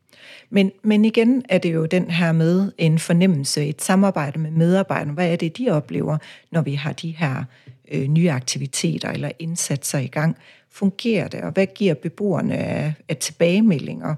[0.50, 5.14] Men, men igen er det jo den her med en fornemmelse, et samarbejde med medarbejderne.
[5.14, 6.18] Hvad er det, de oplever,
[6.52, 7.44] når vi har de her
[7.92, 10.38] øh, nye aktiviteter eller indsatser i gang?
[10.70, 14.16] Fungerer det, og hvad giver beboerne af, af tilbagemeldinger?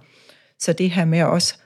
[0.59, 1.57] Så det her med også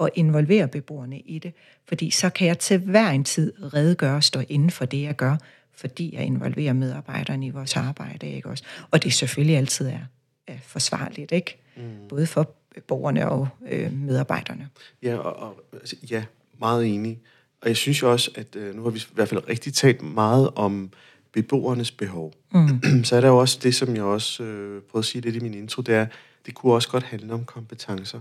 [0.00, 1.52] at involvere beboerne i det,
[1.88, 5.16] fordi så kan jeg til hver en tid redegøre og stå inden for det, jeg
[5.16, 5.36] gør,
[5.74, 8.30] fordi jeg involverer medarbejderne i vores arbejde.
[8.30, 8.64] Ikke også?
[8.90, 10.00] Og det selvfølgelig altid er,
[10.46, 11.58] er forsvarligt, ikke?
[11.76, 12.08] Mm.
[12.08, 14.68] både for borgerne og øh, medarbejderne.
[15.02, 16.24] Ja, og, og, altså, ja,
[16.60, 17.20] meget enig.
[17.60, 20.02] Og jeg synes jo også, at øh, nu har vi i hvert fald rigtig talt
[20.02, 20.90] meget om
[21.32, 22.34] beboernes behov.
[22.52, 23.04] Mm.
[23.04, 25.40] Så er der jo også det, som jeg også øh, prøvede at sige lidt i
[25.40, 26.06] min intro, det er,
[26.46, 28.20] det kunne også godt handle om kompetencer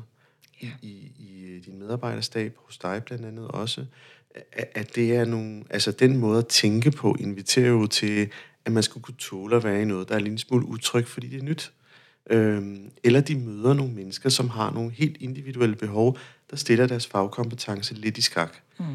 [0.63, 0.69] ja.
[0.81, 3.85] i, i, i din medarbejderstab, hos dig blandt andet også
[4.55, 8.29] at det er nogle, altså den måde at tænke på, inviterer jo til,
[8.65, 11.07] at man skulle kunne tåle at være i noget, der er en lille smule utryg,
[11.07, 11.71] fordi det er nyt.
[12.29, 16.17] Øhm, eller de møder nogle mennesker, som har nogle helt individuelle behov,
[16.51, 18.57] der stiller deres fagkompetence lidt i skak.
[18.79, 18.85] Mm.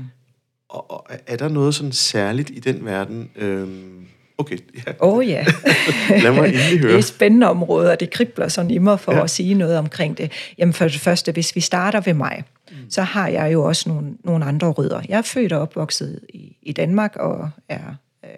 [0.69, 4.07] Og, og er der noget sådan særligt i den verden, øhm,
[4.39, 4.93] Okay, ja.
[4.99, 5.45] Oh, ja.
[6.23, 6.93] Lad mig endelig høre.
[6.93, 9.23] Det er spændende områder, og det kribler sådan i mig for ja.
[9.23, 10.33] at sige noget omkring det.
[10.59, 12.77] Jamen for det første, hvis vi starter ved mig, mm.
[12.91, 15.03] så har jeg jo også nogle, nogle andre rødder.
[15.09, 18.31] Jeg er født og opvokset i, i Danmark og er øh,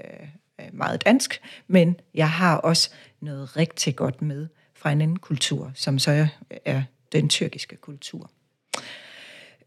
[0.73, 4.47] meget dansk, men jeg har også noget rigtig godt med
[4.79, 6.29] fra en anden kultur, som så
[6.65, 8.31] er den tyrkiske kultur.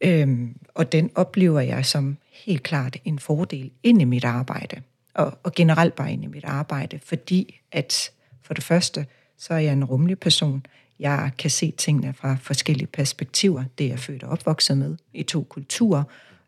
[0.02, 4.82] Øhm, og den oplever jeg som helt klart en fordel ind i mit arbejde
[5.14, 9.06] og, og generelt bare ind i mit arbejde, fordi at for det første,
[9.38, 10.66] så er jeg en rummelig person.
[11.00, 13.64] Jeg kan se tingene fra forskellige perspektiver.
[13.78, 16.04] Det er jeg født og opvokset med i to kulturer,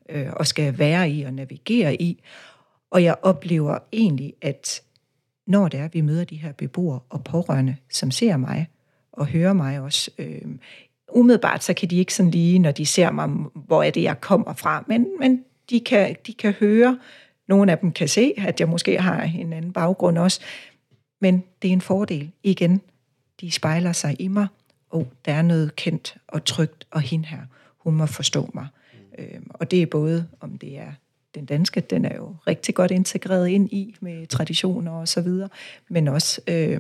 [0.09, 2.24] øh, og skal være i og navigere i.
[2.91, 4.82] Og jeg oplever egentlig, at
[5.48, 8.68] når det er, vi møder de her beboere og pårørende, som ser mig
[9.12, 10.41] og hører mig også, øh,
[11.12, 14.22] umiddelbart så kan de ikke sådan lige, når de ser mig, hvor er det, jeg
[14.22, 17.00] kommer fra, men, men de, kan, de kan høre,
[17.48, 20.41] nogle af dem kan se, at jeg måske har en anden baggrund også.
[21.22, 22.32] Men det er en fordel.
[22.44, 22.82] Igen,
[23.41, 24.48] de spejler sig i mig,
[24.89, 27.41] og der er noget kendt og trygt, og hende her,
[27.78, 28.68] hun må forstå mig.
[28.94, 29.24] Mm.
[29.24, 30.91] Øhm, og det er både, om det er
[31.36, 35.50] den danske, den er jo rigtig godt integreret ind i med traditioner og så videre,
[35.90, 36.80] men også øh,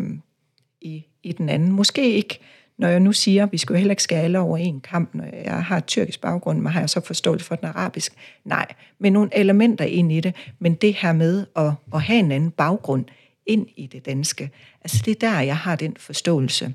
[0.81, 1.71] i, i den anden.
[1.71, 2.39] Måske ikke,
[2.77, 5.13] når jeg nu siger, at vi skal jo heller ikke skære alle over en kamp,
[5.13, 8.13] når jeg har tyrkisk baggrund, men har jeg så forståelse for den arabisk?
[8.45, 8.65] Nej,
[8.99, 12.51] men nogle elementer ind i det, men det her med at, at have en anden
[12.51, 13.05] baggrund
[13.45, 14.51] ind i det danske,
[14.81, 16.73] altså det er der, jeg har den forståelse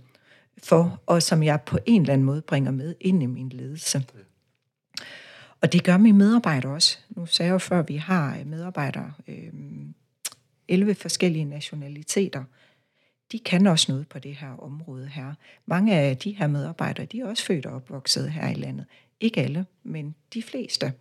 [0.62, 4.04] for, og som jeg på en eller anden måde bringer med ind i min ledelse.
[5.60, 6.98] Og det gør mine medarbejdere også.
[7.10, 9.52] Nu sagde jeg jo før, at vi har øh, medarbejdere, øh,
[10.68, 12.44] 11 forskellige nationaliteter.
[13.32, 15.34] De kan også noget på det her område her.
[15.66, 18.86] Mange af de her medarbejdere, de er også født og opvokset her i landet.
[19.20, 20.92] Ikke alle, men de fleste.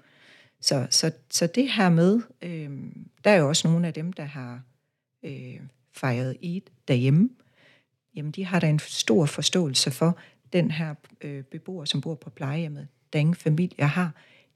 [0.61, 2.69] Så, så, så det her med, øh,
[3.23, 4.61] der er jo også nogle af dem, der har
[5.23, 5.59] øh,
[5.93, 7.29] fejret Eid derhjemme.
[8.15, 10.17] Jamen, de har da en stor forståelse for
[10.53, 14.11] den her øh, beboer, som bor på plejehjemmet, der ingen familie har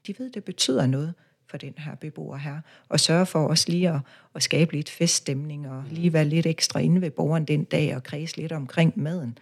[0.06, 1.14] de ved, det betyder noget
[1.46, 4.00] for den her beboer her, og sørge for også lige at,
[4.34, 8.02] at skabe lidt feststemning, og lige være lidt ekstra inde ved borgeren den dag, og
[8.02, 9.38] kredse lidt omkring maden.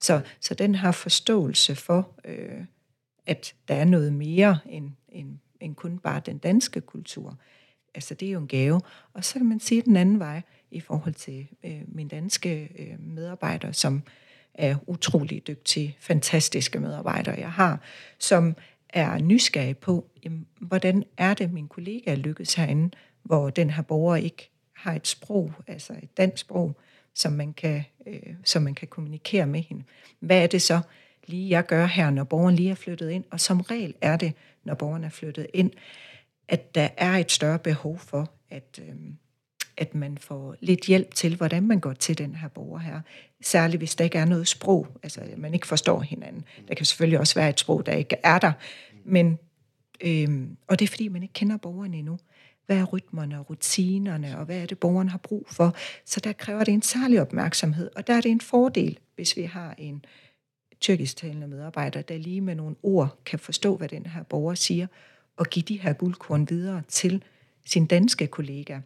[0.00, 2.64] Så, så den har forståelse for, øh,
[3.26, 7.38] at der er noget mere end, end, end kun bare den danske kultur.
[7.94, 8.80] Altså det er jo en gave.
[9.12, 13.00] Og så kan man sige den anden vej i forhold til øh, min danske øh,
[13.00, 14.02] medarbejdere, som
[14.54, 17.80] er utrolig dygtige, fantastiske medarbejdere, jeg har,
[18.18, 18.56] som
[18.92, 22.90] er nysgerrig på, jamen, hvordan er det, min kollega lykkes herinde,
[23.22, 26.76] hvor den her borger ikke har et sprog, altså et dansk sprog,
[27.14, 29.84] som man kan, øh, som man kan kommunikere med hende.
[30.20, 30.80] Hvad er det så
[31.26, 33.24] lige, jeg gør her, når borgeren lige er flyttet ind?
[33.30, 34.32] Og som regel er det,
[34.64, 35.70] når borgeren er flyttet ind,
[36.48, 38.94] at der er et større behov for, at, øh,
[39.76, 43.00] at man får lidt hjælp til, hvordan man går til den her borger her.
[43.42, 46.44] Særligt hvis der ikke er noget sprog, altså man ikke forstår hinanden.
[46.68, 48.52] Der kan selvfølgelig også være et sprog, der ikke er der.
[49.04, 49.38] Men,
[50.00, 52.18] øhm, og det er fordi, man ikke kender borgeren endnu.
[52.66, 55.74] Hvad er rytmerne og rutinerne, og hvad er det, borgeren har brug for?
[56.04, 59.42] Så der kræver det en særlig opmærksomhed, og der er det en fordel, hvis vi
[59.42, 60.04] har en
[60.80, 64.86] tyrkisktalende medarbejder, der lige med nogle ord kan forstå, hvad den her borger siger,
[65.36, 67.22] og give de her guldkorn videre til
[67.66, 68.78] sin danske kollega.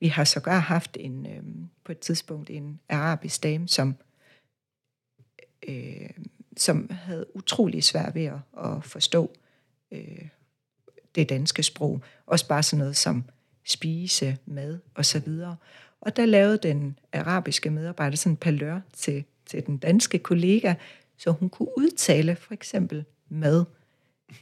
[0.00, 1.42] Vi har sågar haft en, øh,
[1.84, 3.96] på et tidspunkt en arabisk dame, som,
[5.68, 6.10] øh,
[6.56, 9.32] som havde utrolig svært ved at, at forstå
[9.92, 10.28] øh,
[11.14, 12.02] det danske sprog.
[12.26, 13.24] Også bare sådan noget som
[13.64, 15.56] spise, mad og så videre.
[16.00, 20.74] Og der lavede den arabiske medarbejder sådan en palør til, til den danske kollega,
[21.16, 23.64] så hun kunne udtale for eksempel mad,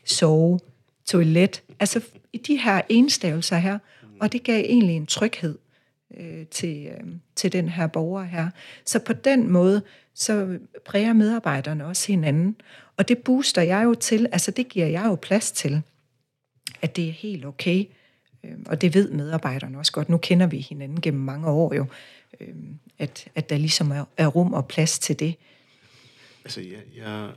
[0.04, 0.60] sove,
[1.04, 2.00] toilet, altså
[2.32, 3.78] i de her enstavelser her,
[4.20, 5.58] og det gav egentlig en tryghed
[6.16, 7.06] øh, til, øh,
[7.36, 8.50] til den her borger her.
[8.84, 9.82] Så på den måde,
[10.14, 12.56] så præger medarbejderne også hinanden.
[12.96, 15.82] Og det booster jeg jo til, altså det giver jeg jo plads til,
[16.82, 17.84] at det er helt okay.
[18.44, 20.08] Øh, og det ved medarbejderne også godt.
[20.08, 21.86] Nu kender vi hinanden gennem mange år jo,
[22.40, 22.54] øh,
[22.98, 25.34] at, at der ligesom er, er rum og plads til det.
[26.44, 27.30] Altså, jeg, jeg,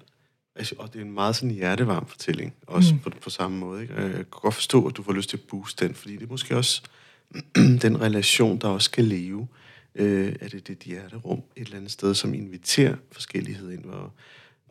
[0.55, 2.99] og det er en meget sådan hjertevarm fortælling, også mm.
[2.99, 3.81] på, på samme måde.
[3.81, 3.93] Ikke?
[3.93, 6.27] Jeg kan godt forstå, at du får lyst til at booste den, fordi det er
[6.27, 6.81] måske også
[7.81, 9.47] den relation, der også skal leve.
[9.95, 14.11] Øh, er det det hjerterum et eller andet sted, som inviterer forskellighed ind, og,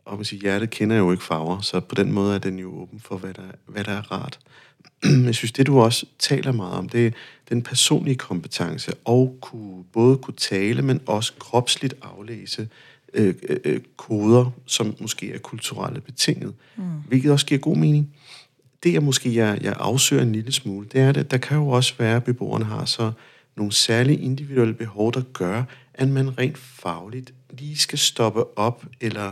[0.05, 2.81] og man siger, hjertet kender jo ikke farver, så på den måde er den jo
[2.81, 4.39] åben for, hvad der, hvad der er rart.
[5.25, 7.11] Jeg synes, det du også taler meget om, det er
[7.49, 12.67] den personlige kompetence, og kunne, både kunne tale, men også kropsligt aflæse
[13.13, 16.83] øh, øh, koder, som måske er kulturelle betinget, mm.
[17.07, 18.15] hvilket også giver god mening.
[18.83, 21.67] Det, jeg måske jeg, jeg afsøger en lille smule, det er, at der kan jo
[21.67, 23.11] også være, at beboerne har så
[23.55, 29.31] nogle særlige individuelle behov, der gør, at man rent fagligt lige skal stoppe op, eller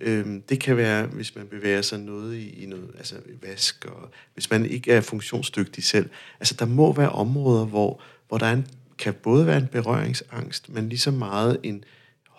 [0.00, 4.10] øhm, det kan være, hvis man bevæger sig noget i, i noget, altså vask, og
[4.34, 6.10] hvis man ikke er funktionsdygtig selv.
[6.40, 8.66] Altså der må være områder, hvor, hvor der er en,
[8.98, 11.84] kan både være en berøringsangst, men lige så meget en,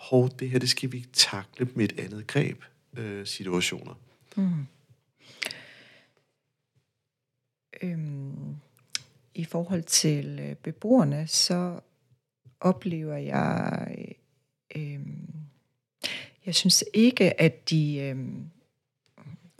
[0.02, 2.64] hov, det her, det skal vi takle med et andet greb
[2.96, 3.94] øh, situationer.
[4.36, 4.66] Mm.
[7.82, 8.56] Øhm,
[9.34, 11.80] I forhold til øh, beboerne, så
[12.60, 13.88] oplever jeg,
[14.76, 15.28] øh, øhm,
[16.46, 18.16] jeg synes ikke, at de, øh,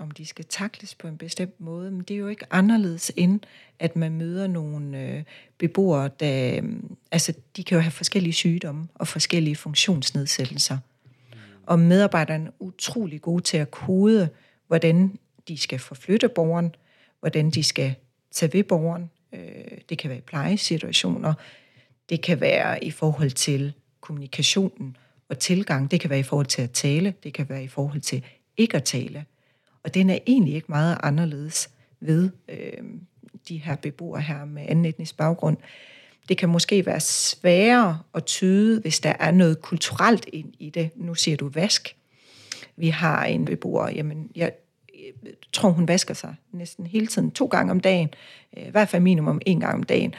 [0.02, 3.40] om de skal takles på en bestemt måde, men det er jo ikke anderledes end,
[3.78, 5.22] at man møder nogle øh,
[5.58, 6.72] beboere, der, øh,
[7.12, 10.78] altså de kan jo have forskellige sygdomme og forskellige funktionsnedsættelser.
[11.66, 14.28] Og medarbejderne er utrolig gode til at kode,
[14.66, 16.74] hvordan de skal forflytte borgeren,
[17.20, 17.94] hvordan de skal
[18.30, 19.10] tage ved borgeren.
[19.32, 21.34] Øh, det kan være i plejesituationer,
[22.08, 24.96] det kan være i forhold til kommunikationen,
[25.32, 25.90] og tilgang.
[25.90, 28.24] Det kan være i forhold til at tale, det kan være i forhold til
[28.56, 29.24] ikke at tale.
[29.84, 31.70] Og den er egentlig ikke meget anderledes
[32.00, 32.84] ved øh,
[33.48, 35.56] de her beboere her med anden etnisk baggrund.
[36.28, 40.90] Det kan måske være sværere at tyde, hvis der er noget kulturelt ind i det.
[40.96, 41.96] Nu siger du vask.
[42.76, 44.52] Vi har en beboer, jamen jeg
[45.52, 48.08] tror, hun vasker sig næsten hele tiden, to gange om dagen.
[48.56, 50.14] Øh, I hvert fald minimum en gang om dagen.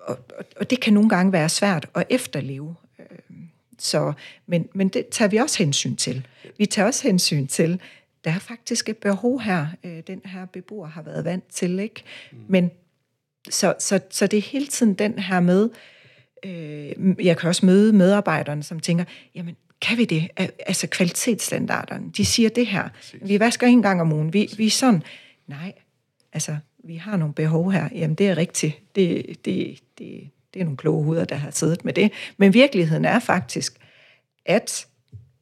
[0.00, 2.74] Og, og, og det kan nogle gange være svært at efterleve.
[2.98, 3.36] Øh,
[3.78, 4.12] så,
[4.46, 6.26] men, men det tager vi også hensyn til.
[6.58, 7.80] Vi tager også hensyn til,
[8.24, 12.02] der er faktisk et behov her, øh, den her beboer har været vant til, ikke?
[12.32, 12.38] Mm.
[12.48, 12.70] Men
[13.50, 15.70] så, så, så det er hele tiden den her med,
[16.44, 19.04] øh, jeg kan også møde medarbejderne, som tænker,
[19.34, 20.28] jamen, kan vi det?
[20.66, 22.88] Altså kvalitetsstandarderne, de siger det her.
[23.22, 24.32] Vi vasker en gang om ugen.
[24.32, 25.02] Vi, vi er sådan,
[25.46, 25.72] nej,
[26.32, 27.88] altså, vi har nogle behov her.
[27.94, 28.94] Jamen, det er rigtigt.
[28.96, 32.12] Det, det, det, det er nogle kloge hoveder, der har siddet med det.
[32.36, 33.78] Men virkeligheden er faktisk,
[34.46, 34.86] at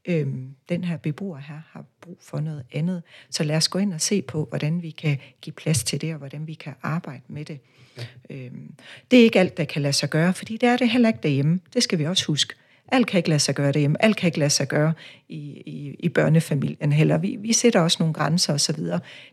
[0.04, 3.02] øhm, den her beboer her har brug for noget andet.
[3.30, 6.12] Så lad os gå ind og se på, hvordan vi kan give plads til det,
[6.12, 7.60] og hvordan vi kan arbejde med det.
[7.98, 8.04] Ja.
[8.30, 8.74] Øhm,
[9.10, 11.20] det er ikke alt, der kan lade sig gøre, fordi det er det heller ikke
[11.22, 11.60] derhjemme.
[11.74, 12.54] Det skal vi også huske.
[12.88, 14.04] Alt kan ikke lade sig gøre derhjemme.
[14.04, 14.92] Alt kan ikke lade sig gøre
[15.28, 17.18] i, i, i børnefamilien heller.
[17.18, 18.80] Vi, vi sætter også nogle grænser osv.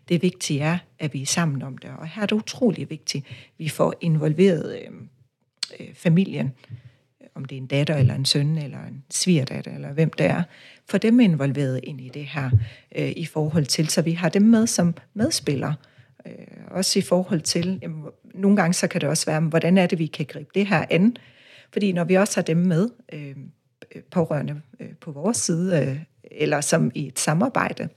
[0.10, 1.90] Det vigtige er, at vi er sammen om det.
[1.98, 4.92] Og her er det utrolig vigtigt, at vi får involveret øh,
[5.80, 6.54] øh, familien
[7.40, 10.44] om det er en datter eller en søn eller en svigerdatter eller hvem det er,
[10.90, 12.50] for dem involveret ind i det her
[12.96, 15.76] øh, i forhold til, så vi har dem med som medspillere.
[16.26, 16.34] Øh,
[16.68, 20.00] også i forhold til, jamen, nogle gange så kan det også være, hvordan er det,
[20.00, 21.16] vi kan gribe det her an?
[21.72, 23.36] Fordi når vi også har dem med, øh,
[24.12, 26.00] pårørende øh, på vores side, øh,
[26.32, 27.90] eller som i et samarbejde,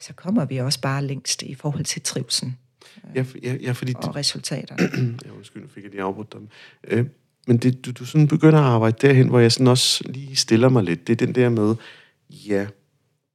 [0.00, 2.52] så kommer vi også bare længst i forhold til trivsel.
[3.14, 4.76] Ja, ja, ja, fordi og resultater.
[5.26, 6.48] ja, undskyld, nu fik jeg lige afbrudt dem.
[6.84, 7.06] Øh,
[7.46, 10.68] men det, du, du sådan begynder at arbejde derhen, hvor jeg sådan også lige stiller
[10.68, 11.06] mig lidt.
[11.06, 11.74] Det er den der med,
[12.30, 12.66] ja,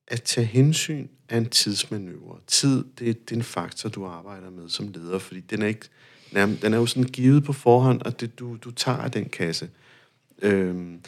[0.07, 2.39] at tage hensyn af en tidsmanøvre.
[2.47, 5.87] Tid, det, det er en faktor, du arbejder med som leder, fordi den er, ikke,
[6.33, 9.69] den er jo sådan givet på forhånd, og det, du, du tager den kasse.
[10.41, 11.01] Øhm,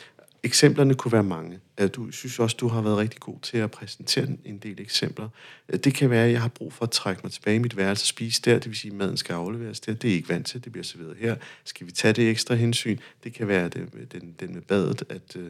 [0.43, 1.59] Eksemplerne kunne være mange.
[1.77, 5.29] Øh, du synes også, du har været rigtig god til at præsentere en del eksempler.
[5.69, 7.77] Øh, det kan være, at jeg har brug for at trække mig tilbage i mit
[7.77, 9.93] værelse og spise der, det vil sige, at maden skal afleveres der.
[9.93, 11.35] Det er ikke vant til, det bliver serveret her.
[11.63, 12.97] Skal vi tage det ekstra hensyn?
[13.23, 15.49] Det kan være det, den, den med badet, at øh,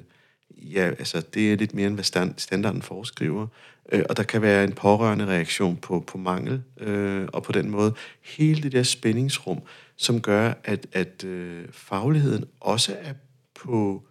[0.51, 3.47] ja, altså, det er lidt mere end hvad stand, standarden foreskriver.
[3.91, 7.69] Øh, og der kan være en pårørende reaktion på, på mangel, øh, og på den
[7.69, 9.61] måde hele det der spændingsrum,
[9.95, 13.13] som gør, at, at øh, fagligheden også er
[13.55, 14.03] på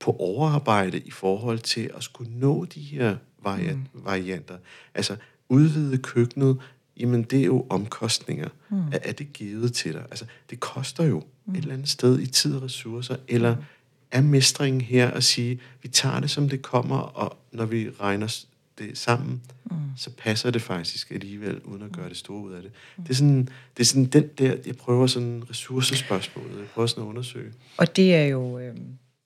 [0.00, 3.84] på overarbejde i forhold til at skulle nå de her vari- mm.
[3.94, 4.56] varianter.
[4.94, 5.16] Altså
[5.48, 6.58] udvide køkkenet,
[6.96, 8.48] jamen det er jo omkostninger.
[8.70, 8.78] Mm.
[8.78, 10.02] Er, er det givet til dig?
[10.10, 11.54] Altså det koster jo mm.
[11.54, 13.62] et eller andet sted i tid og ressourcer, eller mm.
[14.10, 18.44] er mestringen her at sige, vi tager det som det kommer, og når vi regner
[18.78, 19.76] det sammen, mm.
[19.96, 22.70] så passer det faktisk alligevel, uden at gøre det store ud af det.
[22.96, 23.02] Mm.
[23.04, 27.04] Det, er sådan, det er sådan den der, jeg prøver sådan ressourcespørgsmål, jeg prøver sådan
[27.04, 27.52] at undersøge.
[27.76, 28.58] Og det er jo...
[28.58, 28.74] Øh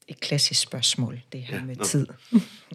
[0.09, 1.84] et klassisk spørgsmål, det her ja, med no.
[1.84, 2.07] tid.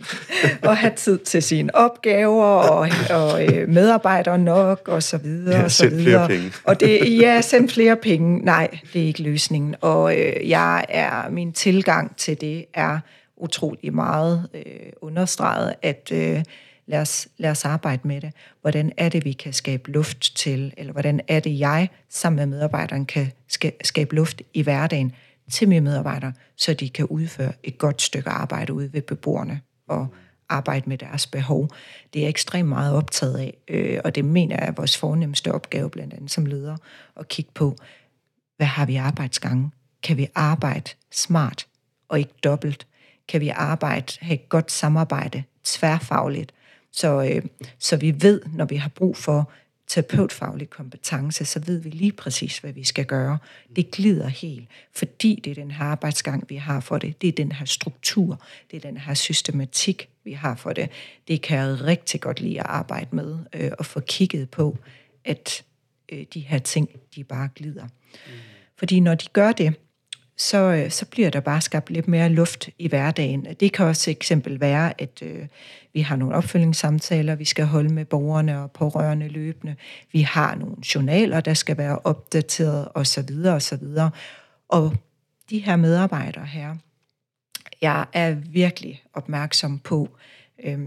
[0.69, 5.57] at have tid til sine opgaver, og, og øh, medarbejdere nok, og så videre.
[5.57, 6.03] Ja, og så videre.
[6.03, 6.51] flere penge.
[6.63, 8.39] og det, ja, send flere penge.
[8.39, 9.75] Nej, det er ikke løsningen.
[9.81, 12.99] Og øh, jeg er, min tilgang til det er
[13.37, 14.63] utrolig meget øh,
[15.01, 16.43] understreget, at øh,
[16.87, 18.31] lad, os, lad os arbejde med det.
[18.61, 22.45] Hvordan er det, vi kan skabe luft til, eller hvordan er det, jeg sammen med
[22.45, 23.31] medarbejderen kan
[23.83, 25.13] skabe luft i hverdagen,
[25.49, 30.07] til medarbejdere, så de kan udføre et godt stykke arbejde ude ved beboerne og
[30.49, 31.69] arbejde med deres behov.
[32.13, 35.51] Det er jeg ekstremt meget optaget af, øh, og det mener jeg er vores fornemmeste
[35.51, 36.77] opgave, blandt andet som leder,
[37.19, 37.75] at kigge på,
[38.57, 39.71] hvad har vi arbejdsgange?
[40.03, 41.67] Kan vi arbejde smart
[42.09, 42.87] og ikke dobbelt?
[43.27, 46.51] Kan vi arbejde, have et godt samarbejde tværfagligt?
[46.91, 47.41] Så, øh,
[47.79, 49.51] så vi ved, når vi har brug for
[49.89, 53.37] terapeutfaglig kompetence, så ved vi lige præcis, hvad vi skal gøre.
[53.75, 57.21] Det glider helt, fordi det er den her arbejdsgang, vi har for det.
[57.21, 60.89] Det er den her struktur, det er den her systematik, vi har for det.
[61.27, 64.77] Det kan jeg rigtig godt lide at arbejde med øh, og få kigget på,
[65.25, 65.63] at
[66.11, 67.83] øh, de her ting, de bare glider.
[67.83, 68.31] Mm.
[68.77, 69.73] Fordi når de gør det,
[70.39, 73.47] så, øh, så bliver der bare skabt lidt mere luft i hverdagen.
[73.59, 75.47] Det kan også eksempel være, at øh,
[75.93, 79.75] vi har nogle opfølgningssamtaler, vi skal holde med borgerne og pårørende løbende.
[80.11, 83.29] Vi har nogle journaler, der skal være opdateret osv.
[83.45, 83.83] osv.
[84.69, 84.95] Og
[85.49, 86.75] de her medarbejdere her,
[87.81, 90.09] jeg er virkelig opmærksom på,
[90.63, 90.79] øh,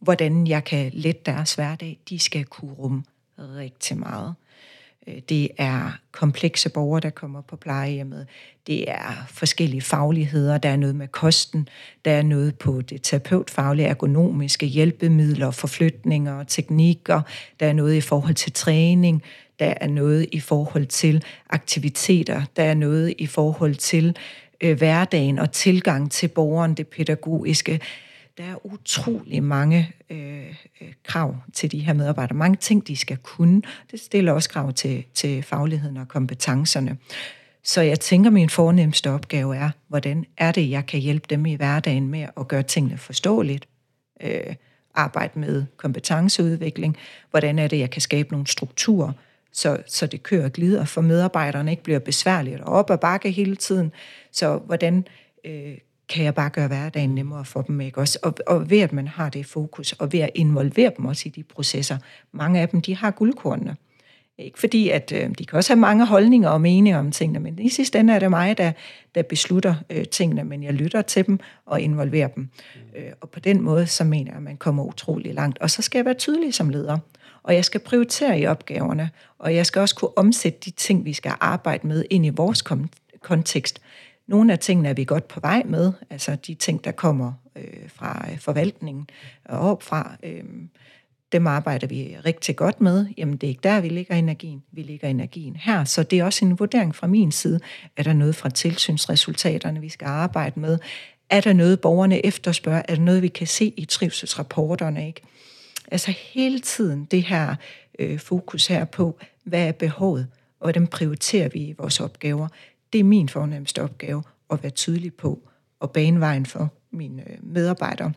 [0.00, 1.98] hvordan jeg kan lette deres hverdag.
[2.08, 3.04] De skal kunne rumme
[3.38, 4.34] rigtig meget.
[5.08, 8.26] Øh, det er komplekse borgere, der kommer på plejehjemmet.
[8.66, 10.58] Det er forskellige fagligheder.
[10.58, 11.68] Der er noget med kosten.
[12.04, 17.20] Der er noget på det terapeutfaglige, ergonomiske hjælpemidler, forflytninger, teknikker.
[17.60, 19.22] Der er noget i forhold til træning.
[19.58, 22.42] Der er noget i forhold til aktiviteter.
[22.56, 24.16] Der er noget i forhold til
[24.60, 27.80] øh, hverdagen og tilgang til borgeren, det pædagogiske.
[28.40, 32.36] Der er utrolig mange øh, øh, krav til de her medarbejdere.
[32.36, 33.62] Mange ting, de skal kunne.
[33.90, 36.96] Det stiller også krav til, til fagligheden og kompetencerne.
[37.62, 41.54] Så jeg tænker, min fornemmeste opgave er, hvordan er det, jeg kan hjælpe dem i
[41.54, 43.68] hverdagen med at gøre tingene forståeligt,
[44.20, 44.54] øh,
[44.94, 46.96] arbejde med kompetenceudvikling,
[47.30, 49.12] hvordan er det, jeg kan skabe nogle strukturer,
[49.52, 53.30] så, så det kører og glider, for medarbejderne ikke bliver besværligt og op og bakke
[53.30, 53.92] hele tiden.
[54.32, 55.06] Så hvordan
[55.44, 55.78] øh,
[56.10, 58.18] kan jeg bare gøre hverdagen nemmere for dem, ikke også?
[58.22, 61.28] Og, og ved at man har det fokus, og ved at involvere dem også i
[61.28, 61.98] de processer.
[62.32, 63.76] Mange af dem, de har guldkornene.
[64.38, 67.58] Ikke fordi, at øh, de kan også have mange holdninger og meninger om tingene, men
[67.58, 68.72] i sidste ende er det mig, der,
[69.14, 72.42] der beslutter øh, tingene, men jeg lytter til dem og involverer dem.
[72.74, 73.00] Mm.
[73.00, 75.58] Øh, og på den måde, så mener jeg, at man kommer utrolig langt.
[75.58, 76.98] Og så skal jeg være tydelig som leder.
[77.42, 81.12] Og jeg skal prioritere i opgaverne, og jeg skal også kunne omsætte de ting, vi
[81.12, 82.64] skal arbejde med, ind i vores
[83.20, 83.80] kontekst.
[84.30, 87.88] Nogle af tingene er vi godt på vej med, altså de ting, der kommer øh,
[87.88, 89.08] fra øh, forvaltningen
[89.44, 90.44] og opfra, øh,
[91.32, 93.06] dem arbejder vi rigtig godt med.
[93.18, 94.62] Jamen, det er ikke der, vi ligger energien.
[94.72, 95.84] Vi ligger energien her.
[95.84, 97.60] Så det er også en vurdering fra min side.
[97.96, 100.78] Er der noget fra tilsynsresultaterne, vi skal arbejde med?
[101.30, 102.82] Er der noget, borgerne efterspørger?
[102.88, 105.06] Er der noget, vi kan se i trivselsrapporterne?
[105.06, 105.20] Ikke?
[105.92, 107.54] Altså hele tiden det her
[107.98, 110.26] øh, fokus her på, hvad er behovet,
[110.60, 112.48] og hvordan prioriterer vi i vores opgaver.
[112.92, 115.48] Det er min fornemmeste opgave at være tydelig på
[115.80, 118.12] og bane vejen for mine øh, medarbejdere.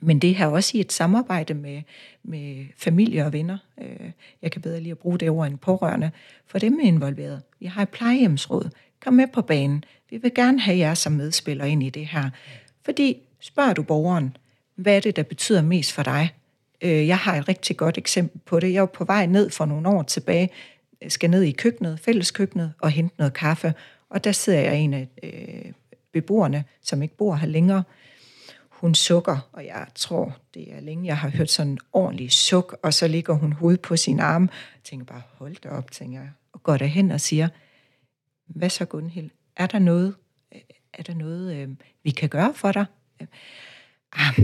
[0.00, 1.82] Men det her også i et samarbejde med,
[2.22, 3.58] med familie og venner.
[3.80, 4.10] Øh,
[4.42, 6.10] jeg kan bedre lige at bruge det ord end pårørende,
[6.46, 7.42] for dem er involveret.
[7.60, 8.70] Vi har et plejehjemsråd.
[9.00, 9.84] Kom med på banen.
[10.10, 12.30] Vi vil gerne have jer som medspiller ind i det her.
[12.84, 14.36] Fordi spørger du borgeren,
[14.74, 16.30] hvad er det, der betyder mest for dig?
[16.82, 18.72] Øh, jeg har et rigtig godt eksempel på det.
[18.72, 20.50] Jeg var på vej ned for nogle år tilbage,
[21.00, 23.74] jeg skal ned i køkkenet, fælleskøkkenet, og hente noget kaffe.
[24.10, 25.72] Og der sidder jeg en af øh,
[26.12, 27.82] beboerne, som ikke bor her længere.
[28.68, 32.78] Hun sukker, og jeg tror, det er længe, jeg har hørt sådan en ordentlig suk,
[32.82, 34.42] og så ligger hun hovedet på sin arm.
[34.42, 37.48] Jeg tænker bare, hold da op, tænker jeg, og går derhen og siger,
[38.46, 40.14] hvad så Gunhild, er der noget,
[40.54, 40.60] øh,
[40.92, 41.68] er der noget øh,
[42.02, 42.86] vi kan gøre for dig?
[44.12, 44.38] Ah,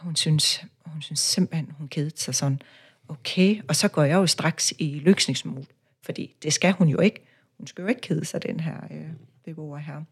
[0.00, 2.62] hun synes, hun synes simpelthen, hun kedede sig sådan.
[3.08, 5.64] Okay, og så går jeg jo straks i lyksningsmod,
[6.02, 7.26] fordi det skal hun jo ikke.
[7.60, 9.08] Hun skal jo ikke kede sig, den her øh,
[9.44, 10.02] beboer her.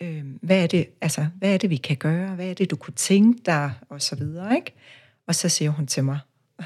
[0.00, 2.34] Øh, hvad, er det, altså, hvad er det, vi kan gøre?
[2.34, 3.72] Hvad er det, du kunne tænke dig?
[3.88, 4.72] Og så videre, ikke?
[5.26, 6.18] Og så siger hun til mig,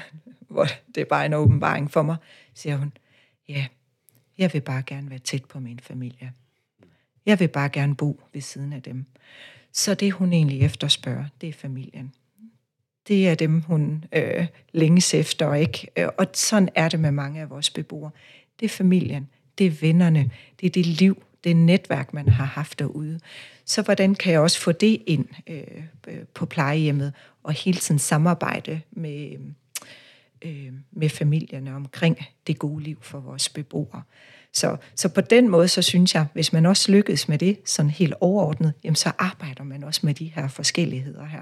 [0.49, 0.65] hvor
[0.95, 2.15] det er bare en åbenbaring for mig,
[2.53, 2.93] siger hun,
[3.49, 3.67] ja,
[4.37, 6.33] jeg vil bare gerne være tæt på min familie.
[7.25, 9.05] Jeg vil bare gerne bo ved siden af dem.
[9.71, 12.13] Så det, hun egentlig efterspørger, det er familien
[13.07, 15.87] det er dem, hun øh, længes efter, ikke?
[15.97, 18.11] Øh, og sådan er det med mange af vores beboere.
[18.59, 19.29] Det er familien,
[19.61, 23.19] det er vennerne, det er det liv, det netværk, man har haft derude.
[23.65, 28.81] Så hvordan kan jeg også få det ind øh, på plejehjemmet, og hele tiden samarbejde
[28.91, 29.37] med,
[30.41, 34.01] øh, med familierne omkring det gode liv for vores beboere.
[34.53, 37.91] Så, så på den måde, så synes jeg, hvis man også lykkes med det, sådan
[37.91, 41.41] helt overordnet, jamen så arbejder man også med de her forskelligheder her.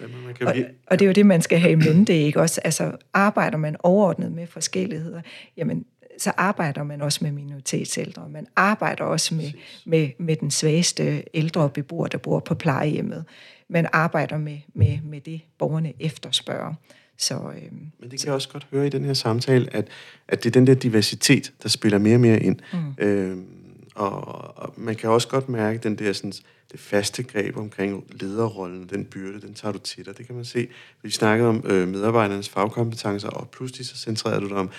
[0.00, 0.54] Jamen, man kan og,
[0.86, 2.60] og det er jo det, man skal have i mente, ikke også?
[2.64, 5.20] Altså, arbejder man overordnet med forskelligheder,
[5.56, 5.84] jamen,
[6.22, 8.28] så arbejder man også med minoritetsældre.
[8.28, 9.52] Man arbejder også med,
[9.84, 13.24] med, med den svageste ældre beboer, der bor på plejehjemmet.
[13.68, 16.74] Man arbejder med, med, med det, borgerne efterspørger.
[17.16, 19.88] Så, øhm, Men det kan jeg også godt høre i den her samtale, at,
[20.28, 22.58] at det er den der diversitet, der spiller mere og mere ind.
[22.72, 22.94] Mm.
[22.98, 23.46] Øhm,
[23.94, 24.24] og,
[24.58, 26.32] og man kan også godt mærke den der sådan,
[26.72, 30.18] det faste greb omkring lederrollen, den byrde, den tager du til dig.
[30.18, 30.68] Det kan man se.
[31.02, 34.70] Vi snakkede om øh, medarbejdernes fagkompetencer, og pludselig så centrerede du dig om,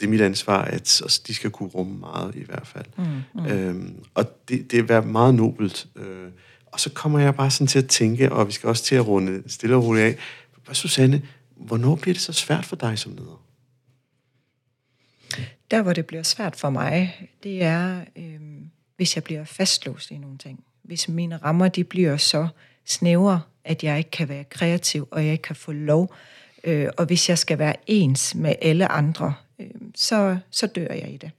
[0.00, 2.86] det er mit ansvar, at de skal kunne rumme meget i hvert fald.
[2.98, 3.46] Mm, mm.
[3.46, 5.86] Øhm, og det, det er meget nobelt.
[5.96, 6.28] Øh,
[6.66, 9.06] og så kommer jeg bare sådan til at tænke, og vi skal også til at
[9.06, 10.16] runde stille og roligt af.
[10.72, 11.22] Susanne,
[11.56, 13.44] hvornår bliver det så svært for dig som leder?
[15.70, 18.40] Der, hvor det bliver svært for mig, det er, øh,
[18.96, 20.64] hvis jeg bliver fastlåst i nogle ting.
[20.82, 22.48] Hvis mine rammer, de bliver så
[22.84, 26.14] snævre, at jeg ikke kan være kreativ, og jeg ikke kan få lov.
[26.64, 29.34] Øh, og hvis jeg skal være ens med alle andre,
[29.94, 31.30] så, så dør jeg i det.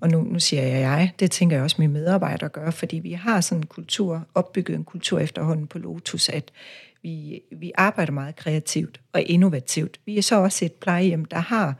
[0.00, 3.12] Og nu, nu siger jeg jeg, det tænker jeg også mine medarbejdere gør, fordi vi
[3.12, 6.50] har sådan en kultur, opbygget en kultur efterhånden på Lotus, at
[7.02, 10.00] vi, vi arbejder meget kreativt og innovativt.
[10.06, 11.74] Vi er så også et plejehjem, der har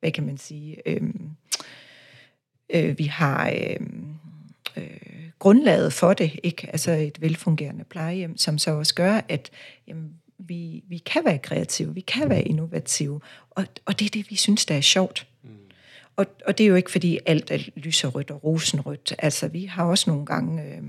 [0.00, 1.30] hvad kan man sige, øhm,
[2.70, 4.14] Øh, vi har øhm,
[4.76, 6.68] øh, grundlaget for det, ikke?
[6.72, 9.50] altså et velfungerende plejehjem, som så også gør, at
[9.88, 13.20] jamen, vi, vi kan være kreative, vi kan være innovative,
[13.50, 15.26] og, og det er det, vi synes, der er sjovt.
[16.16, 19.14] Og, og det er jo ikke, fordi alt er lyserødt og rosenrødt.
[19.18, 20.82] Altså, vi har også nogle gange øh,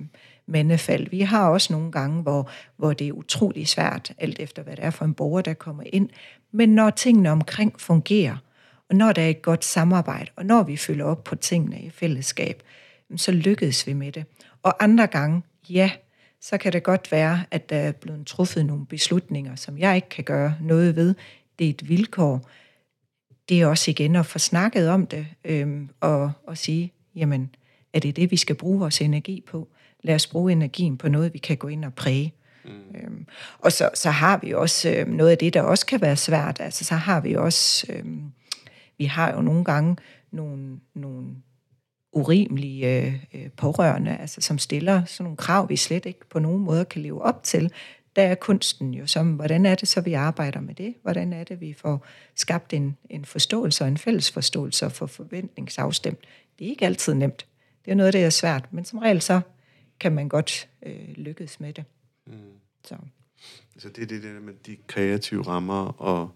[0.45, 1.09] mandefald.
[1.09, 4.85] Vi har også nogle gange, hvor, hvor det er utrolig svært, alt efter hvad det
[4.85, 6.09] er for en borger, der kommer ind.
[6.51, 8.37] Men når tingene omkring fungerer,
[8.89, 11.89] og når der er et godt samarbejde, og når vi følger op på tingene i
[11.89, 12.63] fællesskab,
[13.15, 14.25] så lykkedes vi med det.
[14.63, 15.91] Og andre gange, ja,
[16.41, 20.09] så kan det godt være, at der er blevet truffet nogle beslutninger, som jeg ikke
[20.09, 21.15] kan gøre noget ved.
[21.59, 22.49] Det er et vilkår.
[23.49, 27.55] Det er også igen at få snakket om det, øhm, og, og sige, jamen,
[27.93, 29.67] er det det, vi skal bruge vores energi på?
[30.03, 32.33] Lad os bruge energien på noget, vi kan gå ind og præge.
[32.65, 32.71] Mm.
[32.95, 33.25] Øhm,
[33.59, 36.59] og så, så har vi også øhm, noget af det, der også kan være svært.
[36.59, 38.31] Altså, så har vi også, øhm,
[38.97, 39.95] vi har jo nogle gange
[40.31, 41.27] nogle, nogle
[42.11, 46.85] urimelige øh, pårørende, altså som stiller sådan nogle krav, vi slet ikke på nogen måde
[46.85, 47.71] kan leve op til.
[48.17, 50.95] Der er kunsten jo som, hvordan er det så, vi arbejder med det?
[51.01, 52.05] Hvordan er det, vi får
[52.35, 56.19] skabt en, en forståelse og en fælles forståelse for forventningsafstemt?
[56.59, 57.47] Det er ikke altid nemt.
[57.85, 59.41] Det er noget, der er svært, men som regel så
[59.99, 61.83] kan man godt øh, lykkes med det.
[62.27, 62.33] Mm.
[62.83, 62.97] Så.
[63.77, 66.31] Så det er det der med de kreative rammer og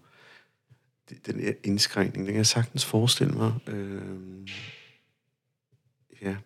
[1.26, 3.52] den indskrænkning, den kan jeg sagtens forestille mig.
[3.66, 4.48] Øh,
[6.22, 6.36] ja.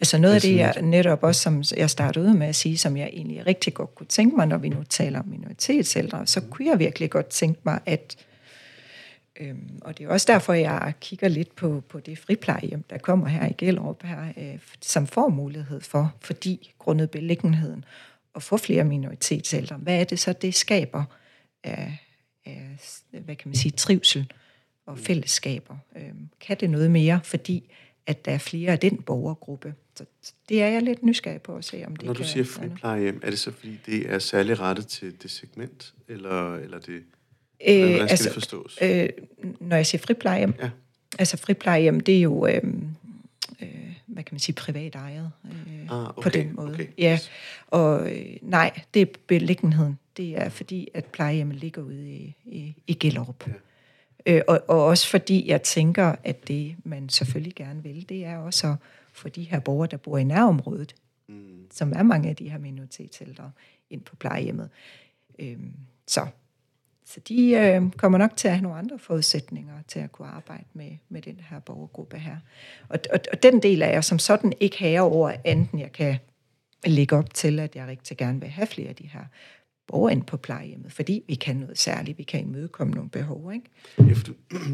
[0.00, 2.96] Altså noget af det, jeg netop også, som jeg startede ud med at sige, som
[2.96, 6.68] jeg egentlig rigtig godt kunne tænke mig, når vi nu taler om minoritetsældre, så kunne
[6.68, 8.16] jeg virkelig godt tænke mig, at
[9.40, 13.28] Øhm, og det er også derfor, jeg kigger lidt på, på det friplejehjem, der kommer
[13.28, 17.84] her i Gellerup, her, øh, som får mulighed for, fordi grundet beliggenheden,
[18.34, 19.76] at få flere minoritetsældre.
[19.76, 21.04] Hvad er det så, det skaber
[21.64, 21.98] af,
[22.46, 22.78] af
[23.10, 24.32] hvad kan man sige, trivsel
[24.86, 25.76] og fællesskaber?
[25.96, 27.70] Øhm, kan det noget mere, fordi
[28.08, 29.74] at der er flere af den borgergruppe?
[29.94, 30.04] Så
[30.48, 33.20] det er jeg lidt nysgerrig på at se, om det Når du kan, siger friplejehjem,
[33.22, 37.02] er det så fordi, det er særlig rettet til det segment, eller, eller det
[37.66, 38.78] Øh, Hvordan skal altså, det forstås?
[38.82, 39.08] Øh,
[39.60, 40.70] når jeg siger friplejehjem, ja.
[41.18, 42.62] altså friplejehjem, det er jo, øh,
[43.62, 43.68] øh,
[44.06, 46.72] hvad kan man sige, privat ejet øh, ah, okay, på den måde.
[46.72, 46.86] Okay.
[46.98, 47.18] Ja,
[47.66, 49.98] og øh, nej, det er beliggenheden.
[50.16, 53.46] Det er fordi, at plejehjemmet ligger ude i, i, i Gellerup.
[53.46, 53.52] Ja.
[54.26, 58.36] Øh, og, og også fordi jeg tænker, at det, man selvfølgelig gerne vil, det er
[58.36, 58.76] også
[59.12, 60.94] for de her borgere, der bor i nærområdet,
[61.28, 61.66] mm.
[61.70, 63.52] som er mange af de her minoritetsældre,
[63.90, 64.70] ind på plejehjemmet.
[65.38, 65.58] Øh,
[66.06, 66.26] så
[67.08, 70.64] så de øh, kommer nok til at have nogle andre forudsætninger til at kunne arbejde
[70.72, 72.36] med, med den her borgergruppe her.
[72.88, 76.18] Og, og, og den del er jeg som sådan ikke herre over, enten jeg kan
[76.86, 79.24] lægge op til, at jeg rigtig gerne vil have flere af de her
[79.88, 83.52] borgeren ind på plejehjemmet, fordi vi kan noget særligt, vi kan imødekomme nogle behov.
[83.52, 83.66] Ikke?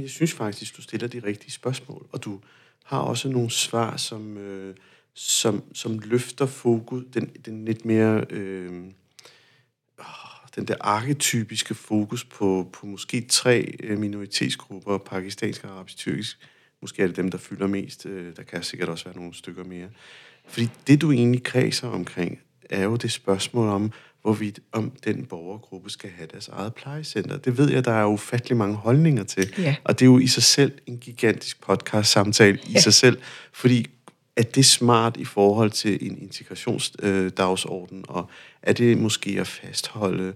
[0.01, 2.41] Jeg synes faktisk, du stiller de rigtige spørgsmål, og du
[2.85, 4.75] har også nogle svar, som, øh,
[5.15, 8.25] som, som løfter fokus, den, den lidt mere...
[8.31, 8.85] Øh,
[10.57, 16.39] den der arketypiske fokus på, på måske tre øh, minoritetsgrupper, pakistansk, arabisk, tyrkisk.
[16.81, 18.07] Måske er det dem, der fylder mest.
[18.07, 19.89] Øh, der kan sikkert også være nogle stykker mere.
[20.47, 22.41] Fordi det, du egentlig kredser omkring,
[22.71, 23.93] er jo det spørgsmål om,
[24.25, 27.37] hvorvidt om den borgergruppe skal have deres eget plejecenter.
[27.37, 29.55] Det ved jeg, der er ufattelig mange holdninger til.
[29.59, 29.77] Ja.
[29.85, 32.81] Og det er jo i sig selv en gigantisk podcast-samtale i ja.
[32.81, 33.19] sig selv,
[33.53, 33.87] fordi
[34.37, 38.31] er det smart i forhold til en integrationsdagsorden, øh, og
[38.63, 40.33] er det måske at fastholde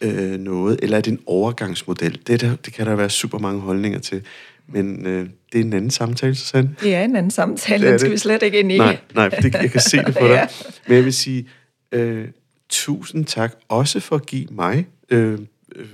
[0.00, 2.20] øh, noget, eller er det en overgangsmodel?
[2.26, 4.22] Det, der, det kan der være super mange holdninger til,
[4.68, 6.76] men øh, det er en anden samtale, Susanne.
[6.80, 8.12] Det er en anden samtale, den skal det.
[8.14, 8.78] vi slet ikke ind i.
[8.78, 10.34] Nej, nej det, jeg kan se det på dig.
[10.34, 10.46] ja.
[10.86, 11.48] Men jeg vil sige,
[11.92, 12.28] øh,
[12.68, 15.38] tusind tak også for at give mig øh,
[15.74, 15.88] øh,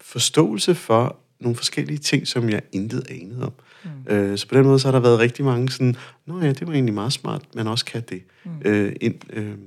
[0.00, 3.52] forståelse for nogle forskellige ting, som jeg intet anede om.
[3.84, 4.12] Mm.
[4.12, 5.96] Øh, så på den måde så har der været rigtig mange sådan,
[6.26, 8.22] nå ja, det var egentlig meget smart, men også kan det.
[8.44, 8.50] Mm.
[8.64, 9.58] Øh, ind, øh,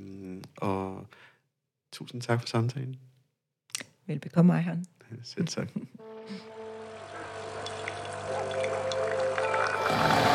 [0.58, 1.08] og
[1.92, 2.96] tusind tak for samtalen.
[4.08, 4.86] Velbekomme, Ejhan.
[5.24, 5.68] Selv tak.